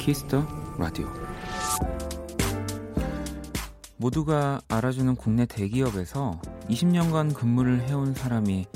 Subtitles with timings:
[0.00, 0.46] 키스 더
[0.78, 1.06] 라디오
[3.98, 6.40] 모두가 알아주는 국내 대기업에서
[6.70, 8.66] 20년간 근무를 해온 사람이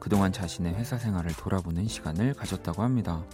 [0.00, 3.24] 그동안 자신의 회사 생활을 돌아보는 시간을 가졌다고 합니다.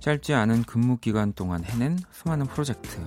[0.00, 3.00] 짧지 않은 근무 기간 동안 해낸 수많은 프로젝트,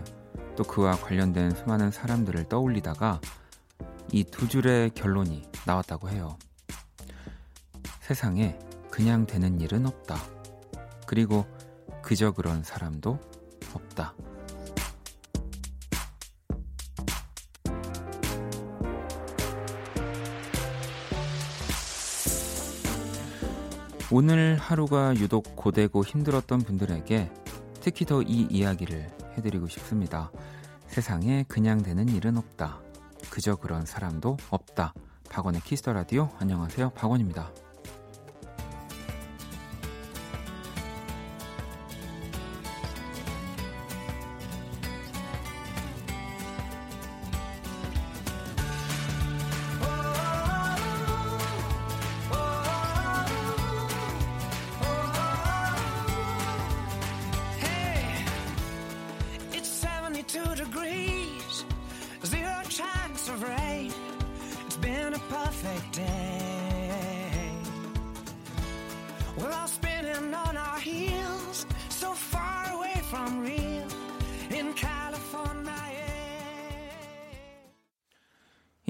[0.56, 3.22] 또 그와 관련된 수많은 사람들을 떠올리다가
[4.12, 6.40] 이 두 줄의 결론이 나왔다고 해요.
[8.02, 8.58] 세상에
[8.90, 10.18] 그냥 되는 일은 없다.
[11.06, 11.46] 그리고
[12.02, 13.33] 그저 그런 사람도
[13.76, 14.14] 없다.
[24.12, 27.32] 오늘 하루가 유독 고되고 힘들었던 분들에게
[27.82, 30.32] 특히 더 이 이야기를 해드리고 싶습니다.
[30.88, 32.80] 세상에 그냥 되는 일은 없다.
[33.32, 34.94] 그저 그런 사람도 없다.
[35.30, 36.92] 박원의 키스터 라디오 안녕하세요.
[36.92, 37.52] 박원입니다.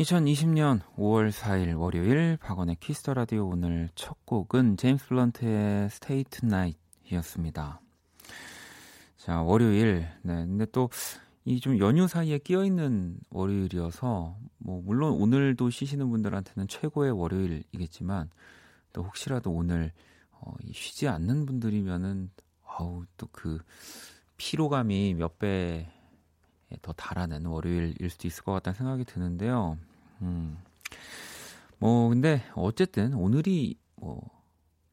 [0.03, 6.46] 2020년 5월 4일 월요일 박원의 키스 더 라디오 오늘 첫 곡은 제임스 블런트의 Stay the
[6.46, 7.79] Night이었습니다.
[9.17, 10.09] 자, 월요일.
[10.23, 10.35] 네.
[10.45, 10.89] 근데 또
[11.45, 18.29] 이 좀 연휴 사이에 끼어 있는 월요일이어서 뭐 물론 오늘도 쉬시는 분들한테는 최고의 월요일이겠지만
[18.93, 19.91] 또 혹시라도 오늘
[20.31, 22.29] 어, 쉬지 않는 분들이면은
[22.65, 23.59] 아우 또 그
[24.37, 25.87] 피로감이 몇 배
[26.81, 29.77] 더 달하는 월요일일 수도 있을 것 같다는 생각이 드는데요.
[30.23, 30.57] 음.
[31.79, 34.21] 뭐 근데 어쨌든 오늘이 뭐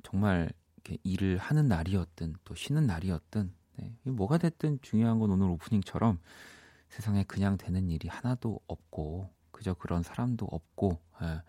[0.02, 3.94] 정말 이렇게 일을 하는 날이었든 또 쉬는 날이었든 네.
[4.04, 6.19] 뭐가 됐든 중요한 건 오늘 오프닝처럼
[6.88, 11.42] 세상에 그냥 되는 일이 하나도 없고 그저 그런 사람도 없고 예.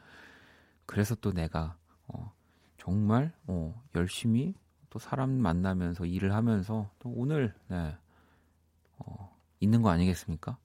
[0.85, 1.77] 그래서 또 내가
[2.07, 2.33] 어,
[2.77, 4.53] 정말 어, 열심히
[4.89, 7.95] 또 사람 만나면서 일을 하면서 또 오늘 네,
[8.99, 10.57] 어, 있는 거 아니겠습니까?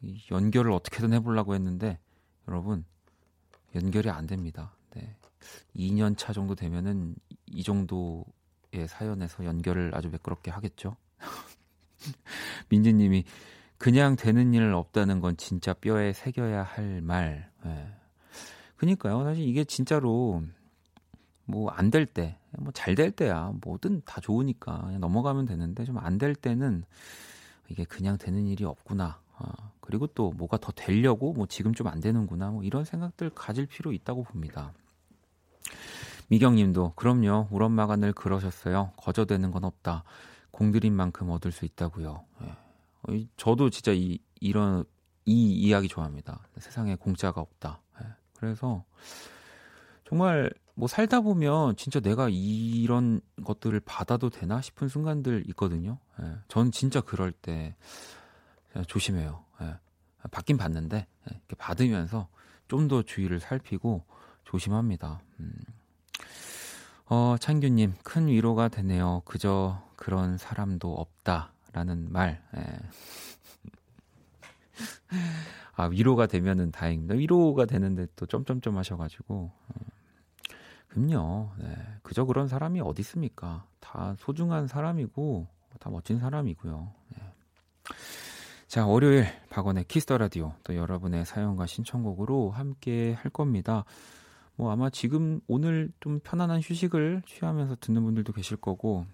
[0.00, 1.98] 이 연결을 어떻게든 해보려고 했는데
[2.48, 2.84] 여러분
[3.74, 4.74] 연결이 안 됩니다.
[4.90, 5.16] 네.
[5.76, 7.16] 2년 차 정도 되면은
[7.46, 10.96] 이 정도의 사연에서 연결을 아주 매끄럽게 하겠죠.
[12.70, 13.24] 민지님이
[13.78, 17.50] 그냥 되는 일 없다는 건 진짜 뼈에 새겨야 할 말.
[17.66, 17.88] 예.
[18.76, 19.24] 그니까요.
[19.24, 20.42] 사실 이게 진짜로
[21.46, 26.18] 뭐 안 될 때, 뭐 잘 될 때야 뭐든 다 좋으니까 넘어가면 되는데 좀 안
[26.18, 26.84] 될 때는
[27.68, 29.20] 이게 그냥 되는 일이 없구나.
[29.38, 32.50] 어, 그리고 또 뭐가 더 되려고 뭐 지금 좀 안 되는구나.
[32.50, 34.72] 뭐 이런 생각들 가질 필요 있다고 봅니다.
[36.28, 37.48] 미경님도 그럼요.
[37.50, 38.92] 우리 엄마가 늘 그러셨어요.
[38.96, 40.04] 거저되는 건 없다.
[40.50, 42.24] 공들인 만큼 얻을 수 있다고요.
[43.10, 43.26] 예.
[43.36, 44.84] 저도 진짜 이 이런
[45.26, 46.40] 이 이야기 좋아합니다.
[46.58, 47.82] 세상에 공짜가 없다.
[48.02, 48.06] 예.
[48.38, 48.84] 그래서
[50.08, 55.98] 정말 뭐 살다 보면 진짜 내가 이런 것들을 받아도 되나 싶은 순간들 있거든요.
[56.22, 56.38] 예.
[56.48, 57.76] 전 진짜 그럴 때
[58.86, 59.43] 조심해요.
[60.24, 60.28] 예.
[60.30, 61.06] 받긴 받는데 예.
[61.30, 62.28] 이렇게 받으면서
[62.68, 64.04] 좀 더 주의를 살피고
[64.44, 65.20] 조심합니다.
[65.40, 65.52] 음.
[67.06, 69.22] 어, 창규님, 큰 위로가 되네요.
[69.24, 72.42] 그저 그런 사람도 없다라는 말.
[72.56, 72.78] 예.
[75.76, 77.14] 아, 위로가 되면은 다행입니다.
[77.14, 79.34] 위로가 되는데 또 점점점 하셔가지고.
[79.34, 79.74] 어.
[80.88, 81.50] 그럼요.
[81.58, 81.76] 네.
[82.02, 83.66] 그저 그런 사람이 어디 있습니까?
[83.80, 85.46] 다 소중한 사람이고,
[85.80, 86.92] 다 멋진 사람이고요.
[87.08, 87.32] 네.
[88.74, 93.84] 자, 월요일 박원의 키스 더 라디오 또 여러분의 사연과 신청곡으로 함께 할 겁니다.
[94.56, 99.06] 뭐 아마 지금 오늘 좀 편안한 휴식을 취하면서 듣는 분들도 계실 거고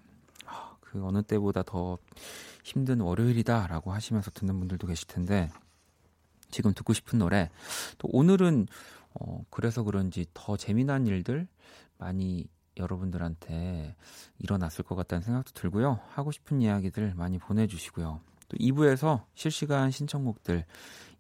[0.47, 1.99] 아, 그 어느 때보다 더
[2.65, 5.51] 힘든 월요일이다라고 하시면서 듣는 분들도 계실 텐데
[6.51, 7.51] 지금 듣고 싶은 노래
[7.99, 8.67] 또 오늘은
[9.13, 11.47] 어 그래서 그런지 더 재미난 일들
[11.99, 12.47] 많이
[12.79, 13.95] 여러분들한테
[14.39, 16.01] 일어났을 것 같다는 생각도 들고요.
[16.09, 18.30] 하고 싶은 이야기들 많이 보내주시고요.
[18.51, 20.65] 또 2부에서 실시간 신청곡들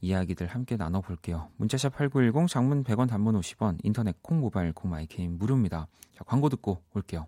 [0.00, 1.48] 이야기들 함께 나눠볼게요.
[1.56, 5.86] 문자샵 8910 장문 100원 단문 50원 인터넷 콩 모바일 콩 마이 케이는 무료입니다.
[6.16, 7.26] 자, 광고 듣고 올게요.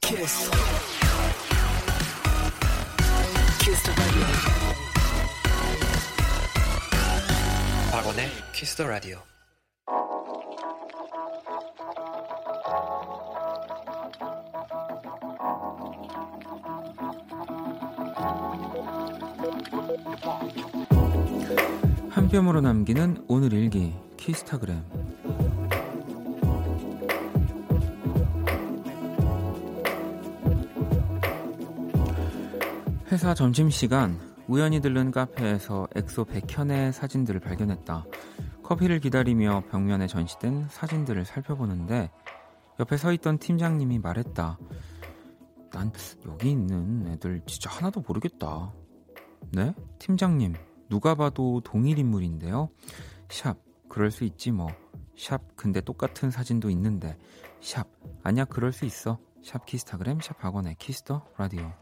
[0.00, 0.50] 키스.
[3.60, 3.90] 키스
[7.90, 9.33] 박원의 키스 더 라디오
[22.10, 24.82] 한 뼘으로 남기는 오늘 일기 키스타그램
[33.12, 34.18] 회사 점심시간
[34.48, 38.06] 우연히 들른 카페에서 엑소 백현의 사진들을 발견했다.
[38.62, 42.10] 커피를 기다리며 벽면에 전시된 사진들을 살펴보는데
[42.80, 44.58] 옆에 서 있던 팀장님이 말했다.
[45.70, 45.92] 난
[46.26, 48.72] 여기 있는 애들 진짜 하나도 모르겠다.
[49.52, 49.74] 네?
[49.98, 50.54] 팀장님,
[50.88, 52.68] 누가 봐도 동일 인물인데요?
[53.28, 53.58] 샵,
[53.88, 54.68] 그럴 수 있지 뭐.
[55.16, 57.16] 샵, 근데 똑같은 사진도 있는데.
[57.60, 57.88] 샵,
[58.22, 59.18] 아니야, 그럴 수 있어.
[59.42, 61.72] 샵 키스타그램, 샵 학원의 키스터 라디오.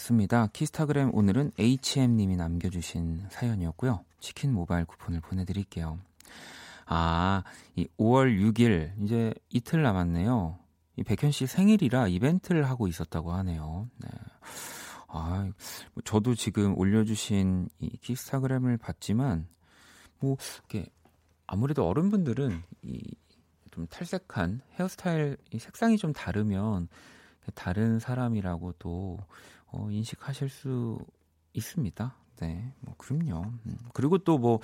[0.00, 0.46] 왔습니다.
[0.48, 4.04] 키스타그램 오늘은 HM님이 남겨주신 사연이었고요.
[4.20, 5.98] 치킨 모바일 쿠폰을 보내드릴게요.
[6.86, 7.42] 아,
[7.76, 10.58] 이 5월 6일 이제 이틀 남았네요.
[10.96, 13.88] 이 백현 씨 생일이라 이벤트를 하고 있었다고 하네요.
[13.98, 14.08] 네.
[15.08, 15.50] 아,
[16.04, 19.46] 저도 지금 올려주신 이 키스타그램을 봤지만
[20.18, 20.90] 뭐 이렇게
[21.46, 23.00] 아무래도 어른분들은 이
[23.70, 26.88] 좀 탈색한 헤어스타일 이 색상이 좀 다르면
[27.54, 29.18] 다른 사람이라고 또
[29.72, 30.98] 어, 인식하실 수
[31.52, 32.14] 있습니다.
[32.40, 33.42] 네, 뭐 그럼요.
[33.66, 33.78] 음.
[33.92, 34.60] 그리고 또 뭐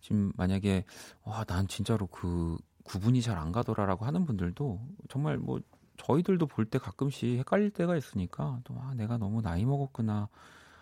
[0.00, 0.84] 지금 만약에
[1.24, 5.60] 와, 난 진짜로 그 구분이 잘 안 가더라라고 하는 분들도 정말 뭐
[5.96, 10.28] 저희들도 볼 때 가끔씩 헷갈릴 때가 있으니까 또 아, 내가 너무 나이 먹었구나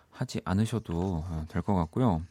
[0.09, 2.23] 하지 않으셔도 어, 될것 같고요.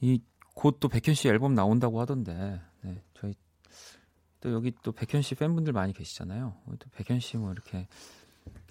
[0.00, 0.18] 이
[0.56, 3.34] 곧 또 백현 씨 앨범 나온다고 하던데 네, 저희
[4.40, 6.54] 또 여기 또 백현 씨 팬분들 많이 계시잖아요.
[6.78, 7.88] 또 백현 씨 뭐 이렇게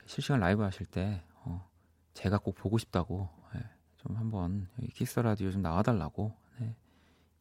[0.05, 1.67] 실시간 라이브 하실 때 어,
[2.13, 3.61] 제가 꼭 보고 싶다고 네,
[3.97, 6.75] 좀 한번 키스 더 라디오 좀 나와달라고 네,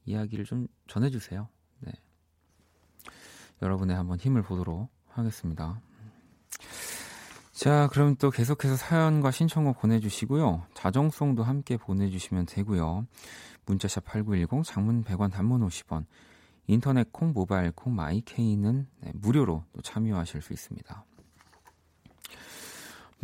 [0.04, 1.48] 이야기를 좀 전해주세요.
[1.80, 1.92] 네.
[3.60, 5.80] 여러분의 한번 힘을 보도록 하겠습니다.
[7.52, 10.66] 자, 그럼 또 계속해서 사연과 신청곡 보내주시고요.
[10.74, 13.06] 자정송도 함께 보내주시면 되고요.
[13.66, 16.06] 문자샵 8910, 장문 100원, 단문 50원,
[16.66, 21.04] 인터넷 콩, 모바일 콩, 마이케이는 네, 무료로 또 참여하실 수 있습니다.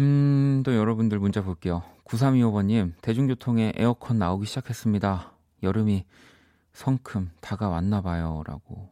[0.01, 1.83] 음, 또 여러분들 문자 볼게요.
[2.05, 5.33] 9325번님, 대중교통에 에어컨 나오기 시작했습니다.
[5.63, 6.05] 여름이
[6.73, 8.43] 성큼 다가왔나 봐요.
[8.47, 8.89] 라고.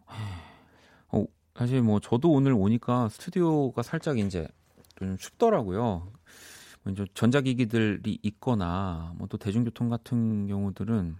[1.12, 4.48] 어, 사실 뭐 저도 오늘 오니까 스튜디오가 살짝 이제
[4.96, 6.10] 좀 춥더라고요.
[6.82, 11.16] 뭐 전자기기들이 있거나 뭐 또 대중교통 같은 경우들은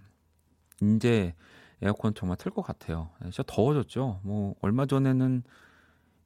[0.81, 1.33] 이제
[1.81, 3.09] 에어컨 정말 틀 것 같아요.
[3.21, 4.19] 네, 진짜 더워졌죠.
[4.23, 5.43] 뭐 얼마 전에는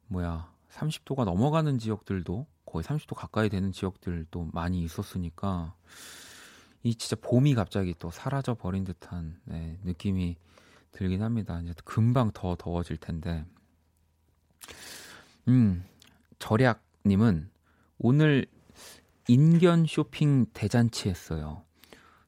[0.08, 5.74] 뭐야 30도가 넘어가는 지역들도 거의 30도 가까이 되는 지역들도 많이 있었으니까
[6.82, 10.36] 이 진짜 봄이 갑자기 또 사라져 버린 듯한 네, 느낌이
[10.90, 11.60] 들긴 합니다.
[11.60, 13.44] 이제 금방 더 더워질 텐데.
[15.48, 15.84] 음,
[16.38, 17.50] 절약님은
[17.98, 18.46] 오늘
[19.28, 21.64] 인견 쇼핑 대잔치 했어요.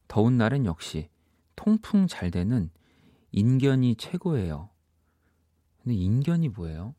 [0.08, 1.08] 더운 날은 역시
[1.56, 2.70] 통풍 잘 되는
[3.32, 4.70] 인견이 최고예요.
[5.82, 6.94] 근데 인견이 뭐예요?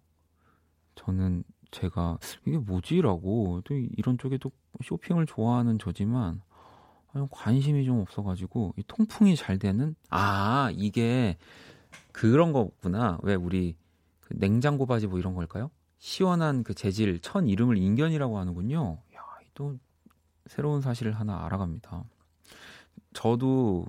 [0.95, 4.51] 저는 제가 이게 뭐지라고 또 이런 쪽에도
[4.83, 6.41] 쇼핑을 좋아하는 저지만
[7.31, 11.37] 관심이 좀 없어가지고 이 통풍이 잘 되는 아 이게
[12.11, 13.75] 그런 거구나 왜 우리
[14.21, 15.69] 그 냉장고 바지 뭐 이런 걸까요?
[15.99, 18.99] 시원한 그 재질 천 이름을 인견이라고 하는군요.
[19.15, 19.19] 야,
[19.53, 19.77] 또
[20.47, 22.03] 새로운 사실을 하나 알아갑니다.
[23.13, 23.85] 저도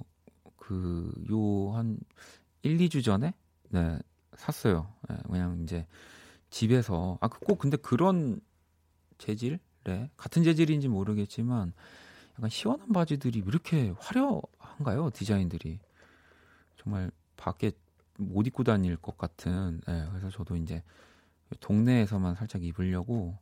[0.56, 1.98] 그 요 한
[2.62, 3.34] 1, 2주 전에
[3.70, 3.98] 네,
[4.36, 4.88] 샀어요.
[5.08, 5.86] 네, 그냥 이제
[6.50, 8.40] 집에서 아 꼭 근데 그런
[9.18, 11.72] 재질, 네, 같은 재질인지 모르겠지만
[12.38, 15.10] 약간 시원한 바지들이 왜 이렇게 화려한가요?
[15.10, 15.78] 디자인들이
[16.76, 17.72] 정말 밖에
[18.18, 19.80] 못 입고 다닐 것 같은.
[19.86, 20.82] 네, 그래서 저도 이제
[21.60, 23.38] 동네에서만 살짝 입으려고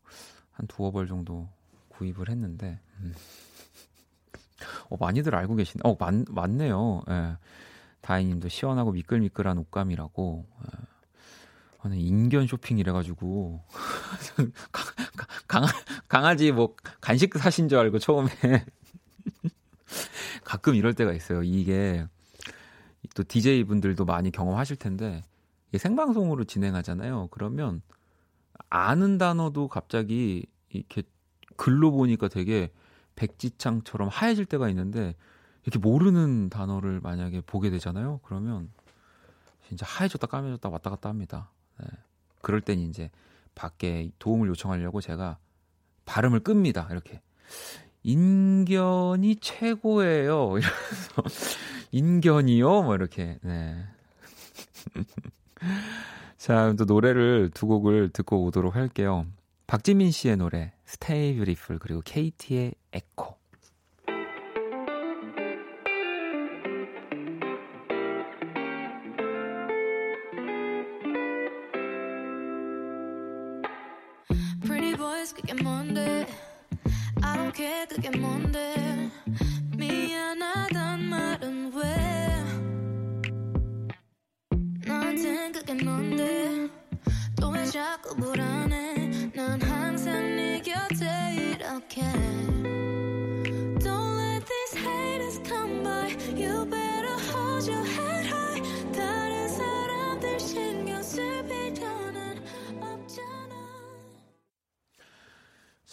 [0.53, 1.49] 한 두어 벌 정도
[1.89, 2.79] 구입을 했는데.
[3.01, 3.15] 음.
[4.89, 5.83] 어, 많이들 알고 계시네.
[5.85, 7.03] 어, 맞, 맞네요.
[7.09, 7.37] 예.
[8.01, 10.47] 다이님도 시원하고 미끌미끌한 옷감이라고.
[10.65, 10.94] 예.
[11.85, 13.62] 저는 인견 쇼핑 이래가지고.
[15.47, 15.64] 강,
[16.09, 18.31] 강아지 뭐 간식 사신 줄 알고 처음에
[20.45, 21.43] 가끔 이럴 때가 있어요.
[21.43, 22.07] 이게
[23.14, 25.23] 또 DJ 분들도 많이 경험하실 텐데
[25.69, 27.29] 이게 생방송으로 진행하잖아요.
[27.31, 27.83] 그러면
[28.71, 31.03] 아는 단어도 갑자기 이렇게
[31.57, 32.73] 글로 보니까 되게
[33.14, 35.14] 백지창처럼 하얘질 때가 있는데
[35.64, 38.21] 이렇게 모르는 단어를 만약에 보게 되잖아요.
[38.25, 38.71] 그러면
[39.69, 41.50] 진짜 하얘졌다 까매졌다 왔다 갔다 합니다.
[41.81, 41.87] 네.
[42.43, 43.11] 그럴 땐 이제
[43.54, 45.38] 밖에 도움을 요청하려고 제가
[46.04, 46.88] 발음을 끕니다.
[46.90, 47.21] 이렇게.
[48.02, 50.59] 인견이 최고예요.
[50.59, 51.23] 이러면서
[51.93, 52.83] 인견이요?
[52.83, 53.38] 뭐 이렇게.
[53.43, 53.85] 네.
[56.37, 59.26] 자, 또 노래를 두 곡을 듣고 오도록 할게요.
[59.66, 63.38] 박지민 씨의 노래 Stay Beautiful 그리고 KT의 에코.
[75.35, 76.27] 그게 뭔데
[77.23, 79.11] I don't care 그게 뭔데
[79.77, 82.43] 미안하단 말은 왜
[84.87, 86.69] 나한텐 그게 뭔데
[87.39, 91.07] 또 왜 자꾸 불안해 난 항상 네 곁에
[91.53, 92.01] 이렇게
[93.81, 101.03] Don't let these haters come by You better hold your head high 다른 사람들 신경
[101.03, 101.44] 쓸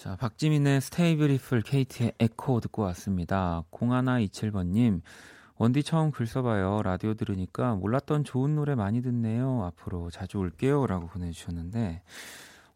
[0.01, 3.63] 자, 박지민의 Stay Beautiful, KT의 에코 듣고 왔습니다.
[3.70, 5.01] 0127번님,
[5.58, 6.81] 원디 처음 글 써봐요.
[6.81, 9.63] 라디오 들으니까 몰랐던 좋은 노래 많이 듣네요.
[9.63, 10.88] 앞으로 자주 올게요.
[10.88, 12.01] 라고 보내주셨는데,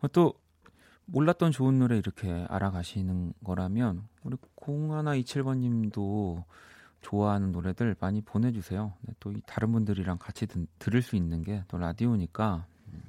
[0.02, 0.36] 어, 또,
[1.08, 6.46] 몰랐던 좋은 노래 이렇게 알아가시는 거라면, 우리 0127번 님도
[7.02, 8.94] 좋아하는 노래들 많이 보내주세요.
[9.02, 12.68] 네, 또 다른 분들이랑 같이 드, 들을 수 있는 게 또 라디오니까.
[12.94, 13.02] 음.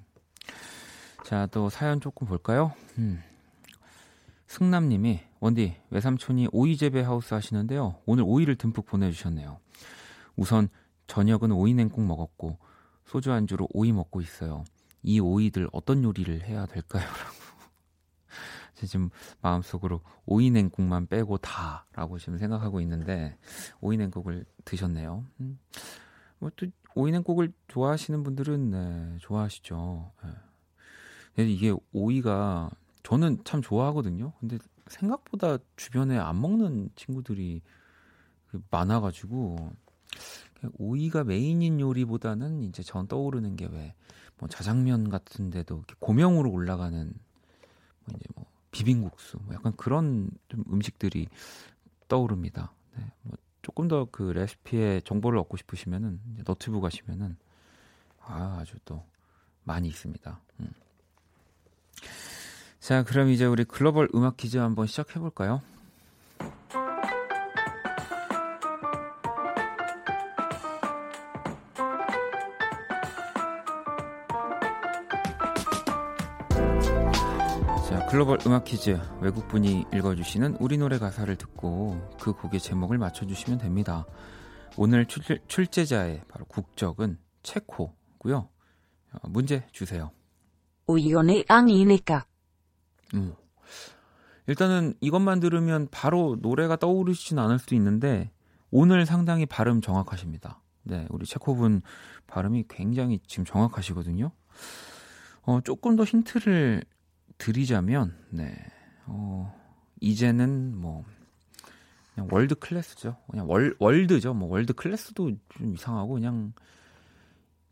[1.22, 2.72] 자, 또 사연 조금 볼까요?
[2.96, 3.22] 음.
[4.46, 8.00] 승남님이 원디 외삼촌이 오이 재배 하우스 하시는데요.
[8.06, 9.58] 오늘 오이를 듬뿍 보내주셨네요.
[10.36, 10.68] 우선
[11.06, 12.58] 저녁은 오이 냉국 먹었고
[13.04, 14.64] 소주 안주로 오이 먹고 있어요.
[15.02, 17.04] 이 오이들 어떤 요리를 해야 될까요?
[17.06, 17.46] 라고.
[18.84, 19.08] 지금
[19.40, 23.38] 마음속으로 오이 냉국만 빼고 다라고 지금 생각하고 있는데
[23.80, 25.24] 오이 냉국을 드셨네요.
[25.40, 25.58] 음.
[26.38, 30.12] 뭐또 오이 냉국을 좋아하시는 분들은 네, 좋아하시죠.
[31.36, 31.44] 네.
[31.44, 32.70] 이게 오이가
[33.06, 34.32] 저는 참 좋아하거든요.
[34.40, 34.58] 근데
[34.88, 37.62] 생각보다 주변에 안 먹는 친구들이
[38.68, 39.70] 많아가지고
[40.78, 43.94] 오이가 메인인 요리보다는 이제 전 떠오르는 게 왜
[44.38, 47.06] 뭐 자장면 같은데도 고명으로 올라가는
[48.04, 51.28] 뭐 이제 뭐 비빔국수 뭐 약간 그런 좀 음식들이
[52.08, 52.72] 떠오릅니다.
[52.96, 57.36] 네, 뭐 조금 더 그 레시피의 정보를 얻고 싶으시면은 너튜브 가시면은
[58.20, 59.06] 아, 아주 또
[59.62, 60.40] 많이 있습니다.
[60.60, 60.72] 음.
[62.86, 65.60] 자, 그럼 이제 우리 글로벌 음악 퀴즈 한번 시작해 볼까요?
[77.88, 84.06] 자, 글로벌 음악 퀴즈 외국분이 읽어주시는 우리 노래 가사를 듣고 그 곡의 제목을 맞춰주시면 됩니다.
[84.76, 88.48] 오늘 출, 출제자의 바로 국적은 체코고요.
[89.12, 90.12] 어, 문제 주세요.
[90.86, 92.26] 우연의 앙이니까.
[93.14, 93.34] 음.
[94.46, 98.30] 일단은 이것만 들으면 바로 노래가 떠오르시진 않을 수도 있는데
[98.70, 100.60] 오늘 상당히 발음 정확하십니다.
[100.82, 101.82] 네, 우리 체코분
[102.26, 104.30] 발음이 굉장히 지금 정확하시거든요.
[105.42, 106.82] 어, 조금 더 힌트를
[107.38, 108.56] 드리자면, 네,
[109.06, 109.54] 어,
[110.00, 111.04] 이제는 뭐,
[112.14, 113.16] 그냥 world class죠.
[113.30, 114.34] 그냥 월, world죠.
[114.34, 116.52] 뭐, world class도 좀 이상하고, 그냥,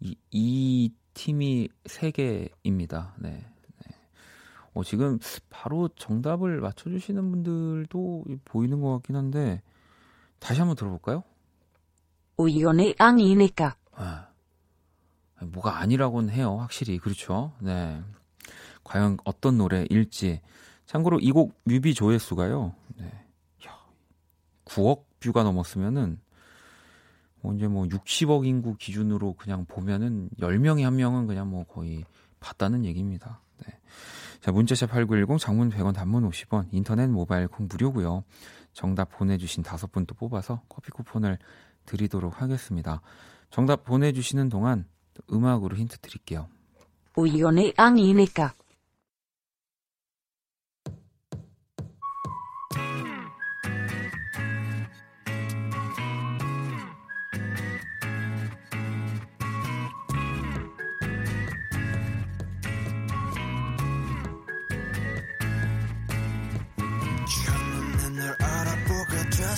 [0.00, 3.14] 이, 이 팀이 세계입니다.
[3.18, 3.44] 네.
[4.74, 5.18] 어, 지금
[5.50, 9.62] 바로 정답을 맞춰주시는 분들도 보이는 것 같긴 한데
[10.40, 11.22] 다시 한번 들어볼까요?
[12.36, 13.76] 우연의 앙이니까.
[13.92, 14.28] 아,
[15.40, 17.52] 뭐가 아니라고는 해요, 확실히 그렇죠.
[17.60, 18.02] 네,
[18.82, 20.40] 과연 어떤 노래일지.
[20.86, 22.74] 참고로 이 곡 뮤비 조회수가요.
[22.96, 23.06] 네,
[23.66, 23.78] 야,
[24.64, 26.18] 9억 뷰가 넘었으면은
[27.40, 32.04] 뭐 이제 뭐 60억 인구 기준으로 그냥 보면은 10명에 한 명은 그냥 뭐 거의
[32.40, 33.40] 봤다는 얘기입니다.
[33.64, 33.78] 네.
[34.44, 38.24] 자, 문자샵 8910 장문 100원 단문 50원 인터넷 모바일 콩 무료고요.
[38.74, 41.38] 정답 보내주신 다섯 분 또 뽑아서 커피 쿠폰을
[41.86, 43.00] 드리도록 하겠습니다.
[43.48, 44.84] 정답 보내주시는 동안
[45.32, 46.48] 음악으로 힌트 드릴게요.
[47.16, 48.52] 우연의 앙이니까.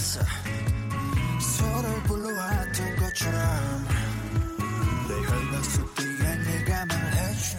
[0.06, 0.20] 있어.
[1.40, 3.88] 서로를 불러왔던 것처럼
[5.08, 7.58] 내 혈관 속 뒤에 네가 말해줘.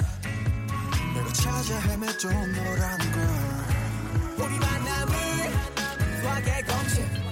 [1.13, 4.45] 내가 찾아 헤매도 너라는 걸.
[4.45, 5.13] 우리 만남을
[6.21, 7.26] 수학의 공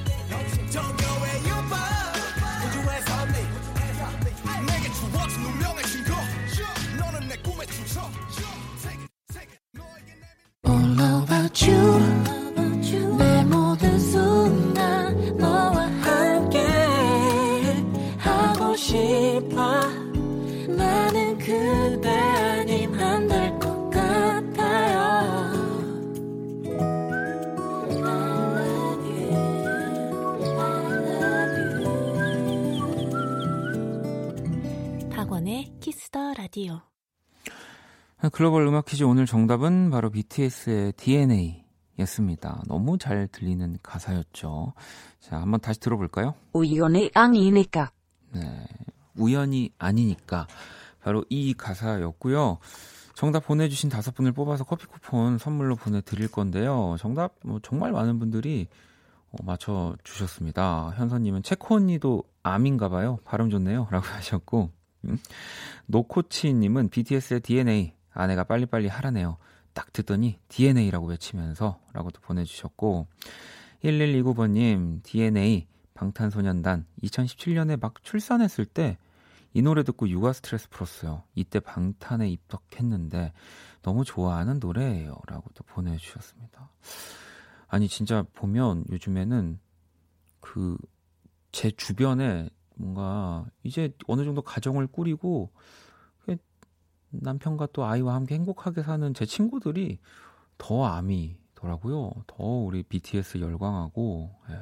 [38.30, 41.64] 글로벌 음악 퀴즈 오늘 정답은 바로 BTS의 DNA
[42.00, 42.62] 였습니다.
[42.68, 44.74] 너무 잘 들리는 가사였죠.
[45.20, 46.36] 자, 한번 다시 들어볼까요?
[46.54, 47.92] 우연이 아니니까.
[48.34, 48.66] 네.
[49.16, 50.48] 우연이 아니니까.
[51.02, 52.60] 바로 이 가사였고요.
[53.14, 56.96] 정답 보내주신 다섯 분을 뽑아서 커피 쿠폰 선물로 보내드릴 건데요.
[57.00, 58.68] 정답 뭐 정말 많은 분들이
[59.32, 60.92] 어, 맞춰 주셨습니다.
[60.96, 63.20] 현서님은 체코 언니도 암인가 봐요.
[63.24, 63.88] 발음 좋네요.
[63.90, 64.72] 라고 하셨고
[65.06, 65.18] 음.
[65.86, 69.38] 노코치님은 BTS의 DNA 아내가 빨리빨리 하라네요.
[69.74, 73.08] 딱 듣더니 DNA라고 외치면서 라고 도 보내주셨고
[73.84, 78.98] 1129번님 DNA 방탄소년단 2017년에 막 출산했을 때
[79.54, 81.24] 이 노래 듣고 육아 스트레스 풀었어요.
[81.34, 83.32] 이때 방탄에 입덕했는데
[83.84, 85.16] 너무 좋아하는 노래예요.
[85.28, 86.70] 라고 또 보내주셨습니다.
[87.70, 89.58] 아니 진짜 보면 요즘에는
[90.42, 90.76] 그
[91.56, 95.54] 제 주변에 뭔가 이제 어느 정도 가정을 꾸리고
[97.10, 100.00] 남편과 또 아이와 함께 행복하게 사는 제 친구들이
[100.58, 102.12] 더 아미더라고요.
[102.28, 104.60] 더 우리 BTS 열광하고 예.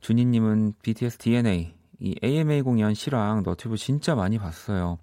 [0.00, 4.98] 준희님은 BTS DNA 이 AMA 공연 시랑 너튜브 진짜 많이 봤어요.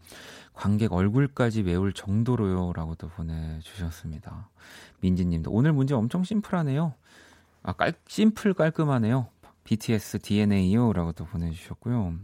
[0.53, 4.49] 관객 얼굴까지 메울 정도로요 라고 도 보내주셨습니다.
[5.01, 6.93] 민지님도 오늘 문제 엄청 심플하네요.
[7.63, 9.27] 아 깔, 심플 깔끔하네요.
[9.63, 12.15] BTS DNA요 라고 또 보내주셨고요.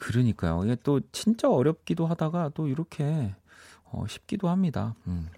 [0.00, 0.64] 그러니까요.
[0.64, 3.34] 이게 또 진짜 어렵기도 하다가 또 이렇게
[3.84, 4.94] 어, 쉽기도 합니다.
[5.06, 5.28] 음.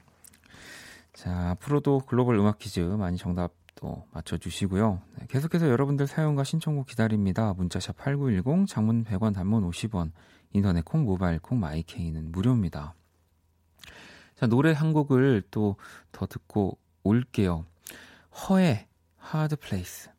[1.12, 5.03] 자, 앞으로도 글로벌 음악 퀴즈 많이 정답도 맞춰주시고요.
[5.18, 7.53] 네, 계속해서 여러분들 사용과 신청곡 기다립니다.
[7.55, 10.12] 문자샵 8910, 장문 100원, 단문 50원,
[10.53, 12.94] 인터넷 콩, 모바일 콩, 마이케이는 무료입니다.
[14.37, 15.77] 자, 노래 한 곡을 또
[16.12, 17.66] 더 듣고 올게요.
[18.48, 18.87] 허의
[19.35, 20.11] Hard Place.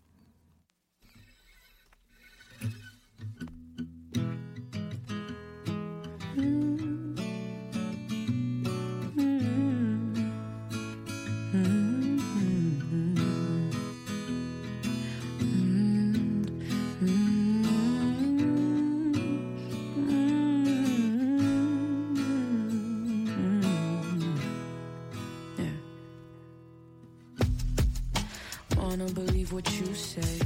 [29.53, 30.39] What you say,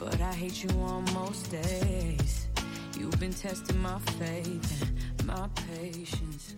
[0.00, 2.33] but I hate you on most days.
[2.96, 6.56] You've been testing my faith and my patience.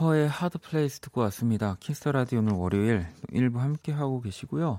[0.00, 1.76] H.E.R.의 Hard Place 듣고 왔습니다.
[1.80, 4.78] 키스 더 라디오 오늘 월요일 일부 함께 하고 계시고요.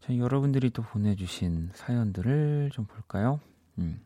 [0.00, 3.40] 자, 여러분들이 또 보내주신 사연들을 좀 볼까요?
[3.78, 4.00] 음.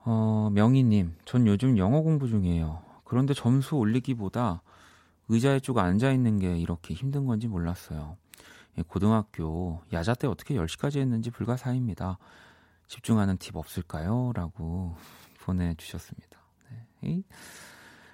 [0.00, 2.82] 어, 명희님, 전 요즘 영어 공부 중이에요.
[3.04, 4.62] 그런데 점수 올리기보다
[5.28, 8.16] 의자에 쭉 앉아 있는 게 이렇게 힘든 건지 몰랐어요.
[8.78, 12.18] 예, 고등학교 야자 때 어떻게 10시까지 했는지 불가사의입니다.
[12.88, 14.32] 집중하는 팁 없을까요?
[14.34, 14.96] 라고
[15.40, 16.38] 보내주셨습니다.
[16.70, 17.10] 네.
[17.10, 17.24] 이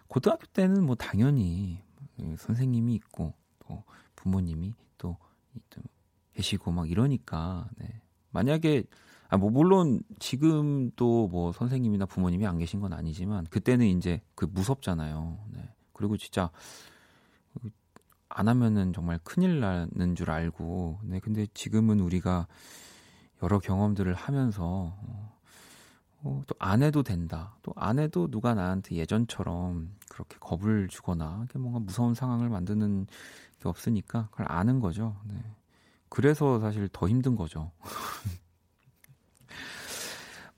[0.09, 1.83] 고등학교 때는 뭐 당연히
[2.38, 3.83] 선생님이 있고 또
[4.16, 5.16] 부모님이 또,
[5.70, 5.83] 또
[6.35, 8.01] 계시고 막 이러니까 네.
[8.31, 8.85] 만약에
[9.33, 15.38] 아 뭐 물론 지금도 뭐 선생님이나 부모님이 안 계신 건 아니지만 그때는 이제 그 무섭잖아요.
[15.55, 15.75] 네.
[15.94, 16.51] 그리고 진짜
[18.35, 22.47] 안 하면은 정말 큰일 나는 줄 알고 네 근데 지금은 우리가
[23.42, 25.38] 여러 경험들을 하면서 어,
[26.23, 27.57] 어, 또안 해도 된다.
[27.62, 33.07] 또 안 해도 누가 나한테 예전처럼 그렇게 겁을 주거나 뭔가 무서운 상황을 만드는
[33.61, 35.16] 게 없으니까 그걸 아는 거죠.
[35.25, 35.35] 네.
[36.09, 37.73] 그래서 사실 더 힘든 거죠.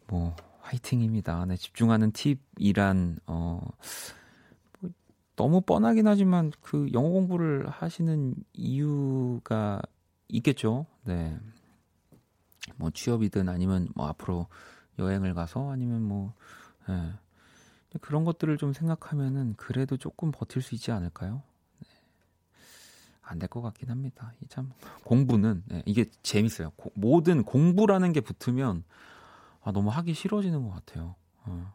[0.09, 1.47] 뭐 화이팅입니다.
[1.47, 3.73] 네, 집중하는 팁이란 어 뭐,
[5.37, 9.83] 너무 뻔하긴 하지만 그 영어 공부를 하시는 이유가
[10.29, 10.87] 있겠죠.
[11.05, 11.39] 네.
[12.77, 14.47] 뭐 취업이든 아니면 뭐 앞으로
[14.99, 16.33] 여행을 가서 아니면 뭐
[16.89, 17.13] 예.
[18.01, 21.43] 그런 것들을 좀 생각하면은 그래도 조금 버틸 수 있지 않을까요?
[21.81, 21.89] 네.
[23.23, 24.33] 안될 것 같긴 합니다.
[24.43, 24.73] 이참
[25.05, 26.71] 공부는 네, 이게 재밌어요.
[26.77, 28.85] 고, 모든 공부라는 게 붙으면
[29.63, 31.15] 아, 너무 하기 싫어지는 것 같아요.
[31.45, 31.75] 어.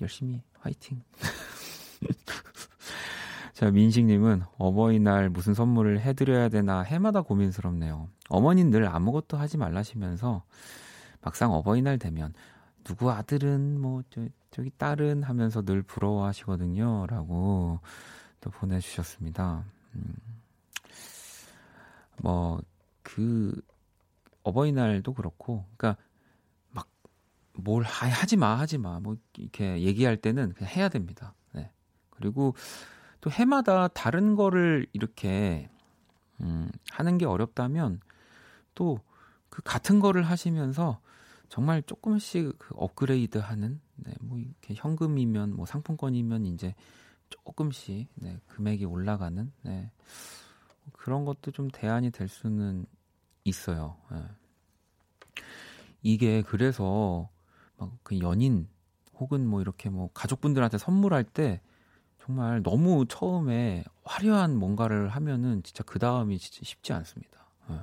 [0.00, 1.02] 열심히 화이팅.
[3.52, 8.08] 자, 민식님은 어버이날 무슨 선물을 해드려야 되나 해마다 고민스럽네요.
[8.28, 10.44] 어머니는 늘 아무것도 하지 말라시면서
[11.20, 12.34] 막상 어버이날 되면
[12.84, 17.06] 누구 아들은 뭐 저, 저기 딸은 하면서 늘 부러워하시거든요.
[17.08, 17.80] 라고
[18.40, 19.64] 또 보내주셨습니다.
[19.94, 20.14] 음.
[22.22, 22.60] 뭐
[23.08, 23.58] 그
[24.42, 25.96] 어버이날도 그렇고, 그러니까 막
[27.58, 31.34] 뭘 하지 마 하지 마 뭐 이렇게 얘기할 때는 그냥 해야 됩니다.
[31.52, 31.70] 네.
[32.10, 32.54] 그리고
[33.20, 35.68] 또 해마다 다른 거를 이렇게
[36.40, 38.00] 음, 하는 게 어렵다면
[38.74, 38.98] 또
[39.58, 41.00] 그 같은 거를 하시면서
[41.48, 46.76] 정말 조금씩 그 업그레이드 하는, 네, 뭐 이렇게 현금이면 뭐 상품권이면 이제
[47.28, 49.90] 조금씩, 네, 금액이 올라가는, 네.
[50.92, 52.86] 그런 것도 좀 대안이 될 수는
[53.42, 53.96] 있어요.
[54.12, 54.22] 네.
[56.02, 57.28] 이게 그래서
[57.78, 58.68] 막 그 연인
[59.18, 61.60] 혹은 뭐 이렇게 뭐 가족분들한테 선물할 때
[62.18, 67.46] 정말 너무 처음에 화려한 뭔가를 하면은 진짜 그 다음이 진짜 쉽지 않습니다.
[67.68, 67.80] 네.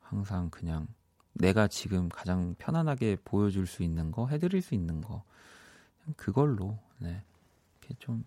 [0.00, 0.86] 항상 그냥
[1.32, 5.22] 내가 지금 가장 편안하게 보여줄 수 있는 거, 해드릴 수 있는 거,
[6.16, 7.22] 그걸로 네,
[7.80, 8.24] 이렇게 좀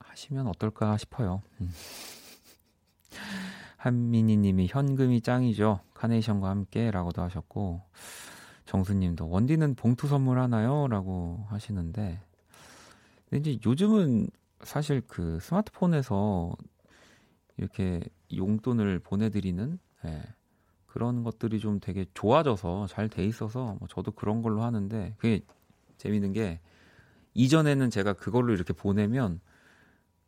[0.00, 1.42] 하시면 어떨까 싶어요.
[1.60, 1.72] 음.
[3.76, 5.80] 한민희님이 현금이 짱이죠.
[5.94, 7.82] 카네이션과 함께라고도 하셨고
[8.72, 12.18] 정수님도 원디는 봉투 선물 하나요?라고 하시는데
[13.28, 14.28] 근데 이제 요즘은
[14.62, 16.56] 사실 그 스마트폰에서
[17.58, 18.00] 이렇게
[18.34, 20.22] 용돈을 보내드리는 예,
[20.86, 25.42] 그런 것들이 좀 되게 좋아져서 잘 돼 있어서 뭐 저도 그런 걸로 하는데 그게
[25.98, 26.60] 재밌는 게
[27.34, 29.40] 이전에는 제가 그걸로 이렇게 보내면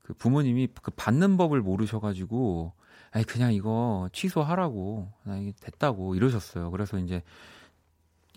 [0.03, 2.73] 그 부모님이 그 받는 법을 모르셔가지고
[3.11, 6.71] 아니 그냥 이거 취소하라고 나 이게 됐다고 이러셨어요.
[6.71, 7.23] 그래서 이제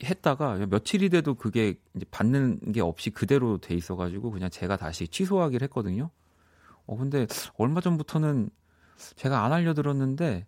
[0.04, 1.76] 했다가 며칠이 돼도 그게
[2.12, 6.10] 받는 게 없이 그대로 돼 있어가지고 그냥 제가 다시 취소하기를 했거든요.
[6.86, 8.50] 어 근데 얼마 전부터는
[9.16, 10.46] 제가 안 알려드렸는데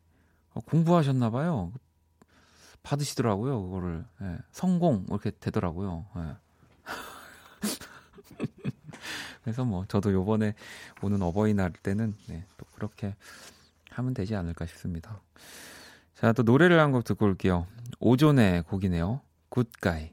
[0.54, 1.74] 어, 공부하셨나 봐요.
[2.84, 4.06] 받으시더라고요, 그거를.
[4.22, 6.06] 예, 성공 이렇게 되더라고요.
[6.18, 6.36] 예.
[9.44, 10.54] 그래서 뭐 저도 요번에
[11.02, 13.16] 오는 어버이날 때는 네, 또 그렇게
[13.92, 15.22] 하면 되지 않을까 싶습니다.
[16.16, 17.68] 자, 또 노래를 한 곡 듣고 올게요.
[18.00, 19.22] 오존의 곡이네요.
[19.49, 20.12] 굿가이.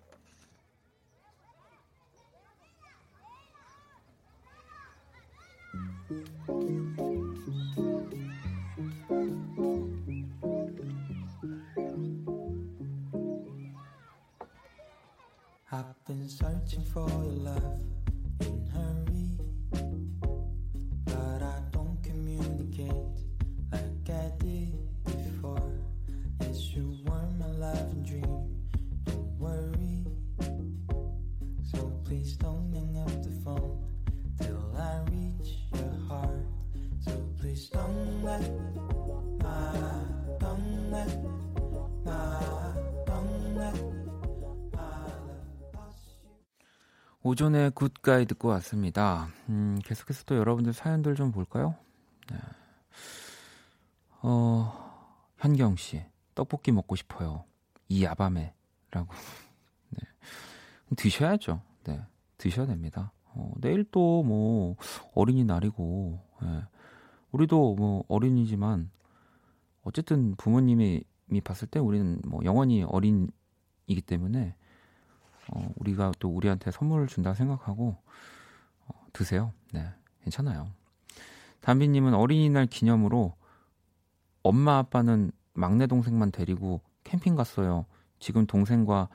[15.73, 17.94] I've been searching for your love
[47.26, 49.26] 오전에 굿가이 듣고 왔습니다.
[49.48, 51.74] 음, 계속해서 또 여러분들 사연들 좀 볼까요?
[52.30, 52.38] 네.
[54.22, 56.04] 어, 현경 씨,
[56.36, 57.42] 떡볶이 먹고 싶어요.
[57.88, 59.08] 이 야밤에라고.
[59.90, 59.98] 네.
[60.94, 61.62] 드셔야죠.
[61.82, 62.00] 네,
[62.38, 63.10] 드셔야 됩니다.
[63.24, 64.76] 어, 내일 또 뭐
[65.12, 66.62] 어린이날이고, 네.
[67.32, 68.88] 우리도 뭐 어린이지만
[69.82, 71.02] 어쨌든 부모님이
[71.42, 74.54] 봤을 때 우리는 뭐 영원히 어린이기 때문에
[75.52, 77.96] 어, 우리가 또 우리한테 선물을 준다 생각하고
[78.86, 79.52] 어, 드세요.
[79.72, 79.88] 네,
[80.22, 80.68] 괜찮아요.
[81.60, 83.34] 담비님은 어린이날 기념으로
[84.42, 87.86] 엄마 아빠는 막내 동생만 데리고 캠핑 갔어요.
[88.18, 89.08] 지금 동생과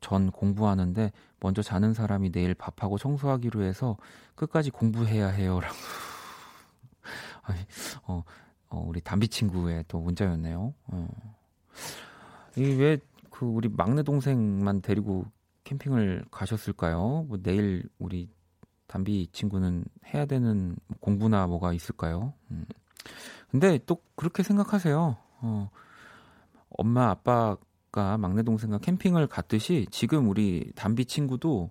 [0.00, 3.96] 전 공부하는데 먼저 자는 사람이 내일 밥하고 청소하기로 해서
[4.34, 5.74] 끝까지 공부해야 해요라고.
[8.06, 8.22] 어,
[8.70, 10.74] 어, 우리 담비 친구의 또 문자였네요.
[10.86, 11.08] 어.
[12.56, 12.98] 이왜
[13.30, 15.24] 그 우리 막내 동생만 데리고
[15.68, 17.26] 캠핑을 가셨을까요?
[17.28, 18.30] 뭐 내일 우리
[18.86, 22.32] 담비 친구는 해야 되는 공부나 뭐가 있을까요?
[22.50, 22.64] 음.
[23.50, 25.16] 근데 또 그렇게 생각하세요.
[25.40, 25.70] 어,
[26.70, 31.70] 엄마 아빠가 막내 동생과 캠핑을 갔듯이 지금 우리 담비 친구도